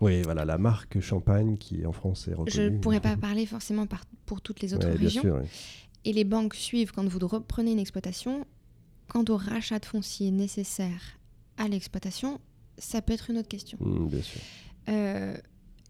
Oui, 0.00 0.22
voilà, 0.22 0.44
la 0.44 0.58
marque 0.58 1.00
Champagne 1.00 1.56
qui 1.58 1.84
en 1.84 1.92
France 1.92 2.28
est 2.28 2.32
reconnue. 2.34 2.50
Je 2.54 2.62
ne 2.62 2.78
pourrais 2.78 3.00
pas 3.00 3.16
parler 3.28 3.46
forcément 3.46 3.86
par- 3.86 4.04
pour 4.26 4.40
toutes 4.40 4.60
les 4.60 4.74
autres 4.74 4.86
Ouais, 4.86 4.94
bien 4.96 5.04
régions. 5.08 5.22
sûr, 5.22 5.38
oui. 5.42 5.48
Et 6.04 6.12
les 6.12 6.24
banques 6.24 6.54
suivent 6.54 6.92
quand 6.92 7.06
vous 7.06 7.18
reprenez 7.26 7.72
une 7.72 7.78
exploitation. 7.80 8.46
Quant 9.08 9.24
au 9.30 9.36
rachat 9.36 9.78
de 9.78 9.86
foncier 9.86 10.30
nécessaire 10.30 11.18
à 11.56 11.66
l'exploitation, 11.66 12.40
ça 12.76 13.00
peut 13.02 13.14
être 13.14 13.30
une 13.30 13.38
autre 13.38 13.48
question. 13.48 13.78
Mm, 13.80 14.06
bien 14.08 14.22
sûr. 14.22 14.40
Euh, 14.90 15.34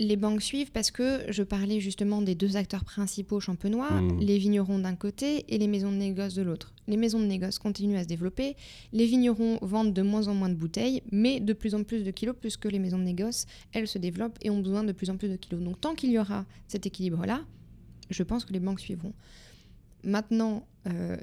les 0.01 0.17
banques 0.17 0.43
suivent 0.43 0.71
parce 0.71 0.91
que 0.93 1.23
je 1.29 1.43
parlais 1.43 1.81
justement 1.81 2.23
des 2.23 2.35
deux 2.37 2.57
acteurs 2.57 2.85
principaux 2.85 3.41
champenois, 3.41 3.91
Mm. 4.01 4.19
les 4.21 4.39
vignerons 4.39 4.79
d'un 4.79 4.95
côté 4.95 5.45
et 5.49 5.59
les 5.59 5.67
maisons 5.67 5.91
de 5.91 5.97
négoce 5.97 6.35
de 6.35 6.43
l'autre. 6.43 6.73
Les 6.87 6.97
maisons 6.97 7.19
de 7.19 7.25
négoce 7.27 7.59
continuent 7.59 7.97
à 7.97 8.05
se 8.05 8.09
développer, 8.09 8.55
les 8.93 9.07
vignerons 9.07 9.59
vendent 9.61 9.93
de 9.93 10.03
moins 10.03 10.29
en 10.29 10.35
moins 10.35 10.49
de 10.51 10.55
bouteilles, 10.55 11.03
mais 11.11 11.41
de 11.41 11.53
plus 11.53 11.75
en 11.75 11.83
plus 11.83 12.05
de 12.05 12.11
kilos 12.13 12.37
puisque 12.41 12.67
les 12.67 12.79
maisons 12.79 12.99
de 12.99 13.03
négoce, 13.03 13.47
elles 13.73 13.89
se 13.89 13.99
développent 13.99 14.39
et 14.43 14.51
ont 14.51 14.61
besoin 14.61 14.85
de 14.85 14.93
plus 14.93 15.11
en 15.11 15.17
plus 15.17 15.29
de 15.29 15.37
kilos. 15.37 15.61
Donc 15.63 15.81
tant 15.81 15.95
qu'il 15.97 16.11
y 16.11 16.19
aura 16.19 16.47
cet 16.69 16.87
équilibre-là, 16.87 17.41
je 18.09 18.23
pense 18.23 18.45
que 18.45 18.53
les 18.53 18.61
banques 18.61 18.81
suivront. 18.81 19.13
Maintenant, 20.05 20.67
euh, 20.87 21.17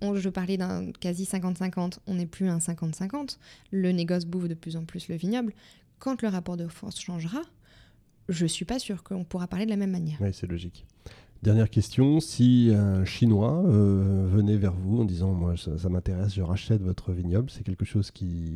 on- 0.00 0.16
je 0.16 0.28
parlais 0.28 0.56
d'un 0.56 0.90
quasi 0.92 1.24
50-50, 1.24 2.00
on 2.06 2.14
n'est 2.14 2.26
plus 2.26 2.48
à 2.48 2.54
un 2.54 2.58
50-50. 2.60 3.38
Le 3.70 3.92
négoce 3.92 4.24
bouffe 4.26 4.48
de 4.48 4.54
plus 4.54 4.76
en 4.76 4.84
plus 4.84 5.08
le 5.08 5.14
vignoble. 5.16 5.52
Quand 5.98 6.20
le 6.22 6.28
rapport 6.28 6.56
de 6.56 6.66
force 6.68 7.00
changera, 7.00 7.42
je 8.28 8.46
suis 8.46 8.64
pas 8.64 8.78
sûre 8.78 9.02
qu'on 9.02 9.24
pourra 9.24 9.46
parler 9.46 9.64
de 9.64 9.70
la 9.70 9.76
même 9.76 9.90
manière. 9.90 10.18
Oui, 10.20 10.28
c'est 10.32 10.46
logique. 10.46 10.84
Dernière 11.42 11.70
question, 11.70 12.18
si 12.20 12.70
un 12.74 13.04
Chinois 13.04 13.62
euh, 13.66 14.26
venait 14.28 14.56
vers 14.56 14.72
vous 14.74 15.00
en 15.00 15.04
disant 15.04 15.32
moi 15.32 15.56
ça, 15.56 15.78
ça 15.78 15.88
m'intéresse, 15.88 16.34
je 16.34 16.42
rachète 16.42 16.82
votre 16.82 17.12
vignoble, 17.12 17.48
c'est 17.48 17.62
quelque 17.62 17.84
chose 17.84 18.10
qui, 18.10 18.54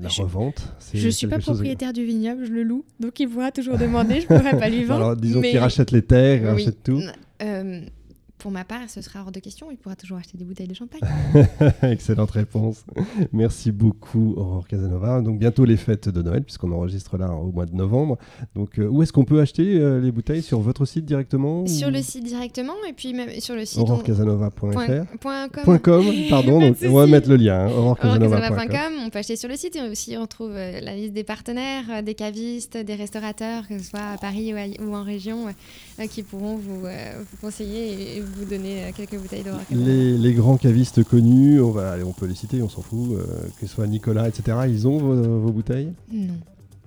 la 0.00 0.08
Je- 0.08 0.22
revente 0.22 0.72
Je 0.94 1.08
suis 1.10 1.26
pas 1.26 1.36
de- 1.38 1.42
propriétaire 1.42 1.92
du 1.92 2.04
vignoble, 2.04 2.46
je 2.46 2.52
le 2.52 2.62
loue, 2.62 2.84
donc 2.98 3.20
il 3.20 3.28
pourra 3.28 3.52
toujours 3.52 3.76
demander, 3.76 4.22
je 4.22 4.26
pourrais 4.26 4.58
pas 4.58 4.70
lui 4.70 4.84
vendre. 4.84 5.04
Alors 5.04 5.16
disons 5.16 5.40
mais- 5.40 5.50
qu'il 5.50 5.58
rachète 5.58 5.90
les 5.90 6.02
terres, 6.02 6.36
il 6.40 6.44
Oui. 6.46 6.50
rachète 6.50 6.82
tout. 6.82 7.00
Euh, 7.42 7.80
pour 8.38 8.50
ma 8.52 8.64
part, 8.64 8.88
ce 8.88 9.00
sera 9.00 9.20
hors 9.22 9.32
de 9.32 9.40
question, 9.40 9.68
il 9.70 9.76
pourra 9.76 9.96
toujours 9.96 10.16
acheter 10.18 10.38
des 10.38 10.44
bouteilles 10.44 10.68
de 10.68 10.74
champagne. 10.74 11.00
Excellente 11.82 12.30
réponse. 12.30 12.84
Merci 13.32 13.72
beaucoup 13.72 14.34
Aurore 14.36 14.66
Casanova. 14.68 15.20
Donc 15.20 15.38
bientôt 15.38 15.64
les 15.64 15.76
fêtes 15.76 16.08
de 16.08 16.22
Noël 16.22 16.42
puisqu'on 16.44 16.70
enregistre 16.72 17.16
là 17.18 17.32
au 17.32 17.50
mois 17.50 17.66
de 17.66 17.74
novembre. 17.74 18.16
Donc 18.54 18.78
euh, 18.78 18.86
où 18.86 19.02
est-ce 19.02 19.12
qu'on 19.12 19.24
peut 19.24 19.40
acheter 19.40 19.78
euh, 19.80 20.00
les 20.00 20.12
bouteilles? 20.12 20.42
Sur 20.42 20.60
votre 20.60 20.84
site 20.84 21.04
directement 21.04 21.66
sur 21.66 21.88
ou 21.88 21.90
le 21.90 22.00
site 22.02 22.24
directement, 22.24 22.74
et 22.88 22.92
puis 22.92 23.12
même 23.12 23.28
sur 23.40 23.54
le 23.54 23.64
site 23.64 23.78
on- 23.78 23.82
aurorecasanova.fr 23.82 24.50
point, 24.50 25.06
point 25.20 25.48
com. 25.48 25.64
Point 25.64 25.78
.com, 25.78 26.04
pardon, 26.30 26.60
donc 26.68 26.76
on 26.84 26.92
va 26.94 27.06
mettre 27.06 27.28
le 27.28 27.36
lien, 27.36 27.66
hein, 27.66 27.70
aurorecasanova.com. 27.70 28.92
On 29.04 29.10
peut 29.10 29.18
acheter 29.18 29.36
sur 29.36 29.48
le 29.48 29.56
site 29.56 29.76
et 29.76 29.82
aussi 29.88 30.16
on 30.16 30.22
retrouve 30.22 30.52
euh, 30.52 30.80
la 30.80 30.94
liste 30.94 31.12
des 31.12 31.24
partenaires, 31.24 32.02
des 32.02 32.14
cavistes, 32.14 32.76
des 32.76 32.94
restaurateurs, 32.94 33.66
que 33.66 33.78
ce 33.78 33.84
soit 33.90 34.00
à 34.14 34.18
Paris 34.18 34.52
ou, 34.54 34.56
à- 34.56 34.84
ou 34.86 34.94
en 34.94 35.02
région, 35.02 35.46
qui 36.10 36.22
pourront 36.22 36.56
vous, 36.56 36.80
vous 36.82 37.36
conseiller 37.40 38.16
et 38.16 38.20
vous 38.20 38.27
vous 38.36 38.44
donner 38.44 38.84
euh, 38.84 38.90
quelques 38.96 39.16
bouteilles 39.16 39.44
de 39.44 39.50
les, 39.70 40.18
les, 40.18 40.32
grands 40.34 40.56
cavistes 40.56 41.04
connus, 41.04 41.60
on, 41.60 41.70
va, 41.70 41.92
allez, 41.92 42.04
on 42.04 42.12
peut 42.12 42.26
les 42.26 42.34
citer, 42.34 42.62
on 42.62 42.68
s'en 42.68 42.82
fout, 42.82 43.12
euh, 43.12 43.24
que 43.60 43.66
ce 43.66 43.74
soit 43.74 43.86
Nicolas, 43.86 44.28
etc., 44.28 44.58
ils 44.68 44.86
ont 44.86 44.98
vos, 44.98 45.14
vos 45.14 45.52
bouteilles? 45.52 45.92
Non. 46.12 46.34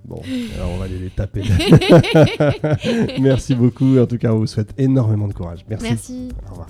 Bon, 0.04 0.20
alors 0.56 0.70
on 0.72 0.78
va 0.78 0.86
aller 0.86 0.98
les 0.98 1.10
taper. 1.10 1.42
Merci 3.20 3.54
beaucoup. 3.54 3.98
En 3.98 4.06
tout 4.06 4.18
cas, 4.18 4.32
on 4.32 4.38
vous 4.38 4.46
souhaite 4.46 4.74
énormément 4.78 5.28
de 5.28 5.32
courage. 5.32 5.64
Merci. 5.68 5.86
Merci. 5.88 6.28
Au 6.48 6.50
revoir. 6.50 6.68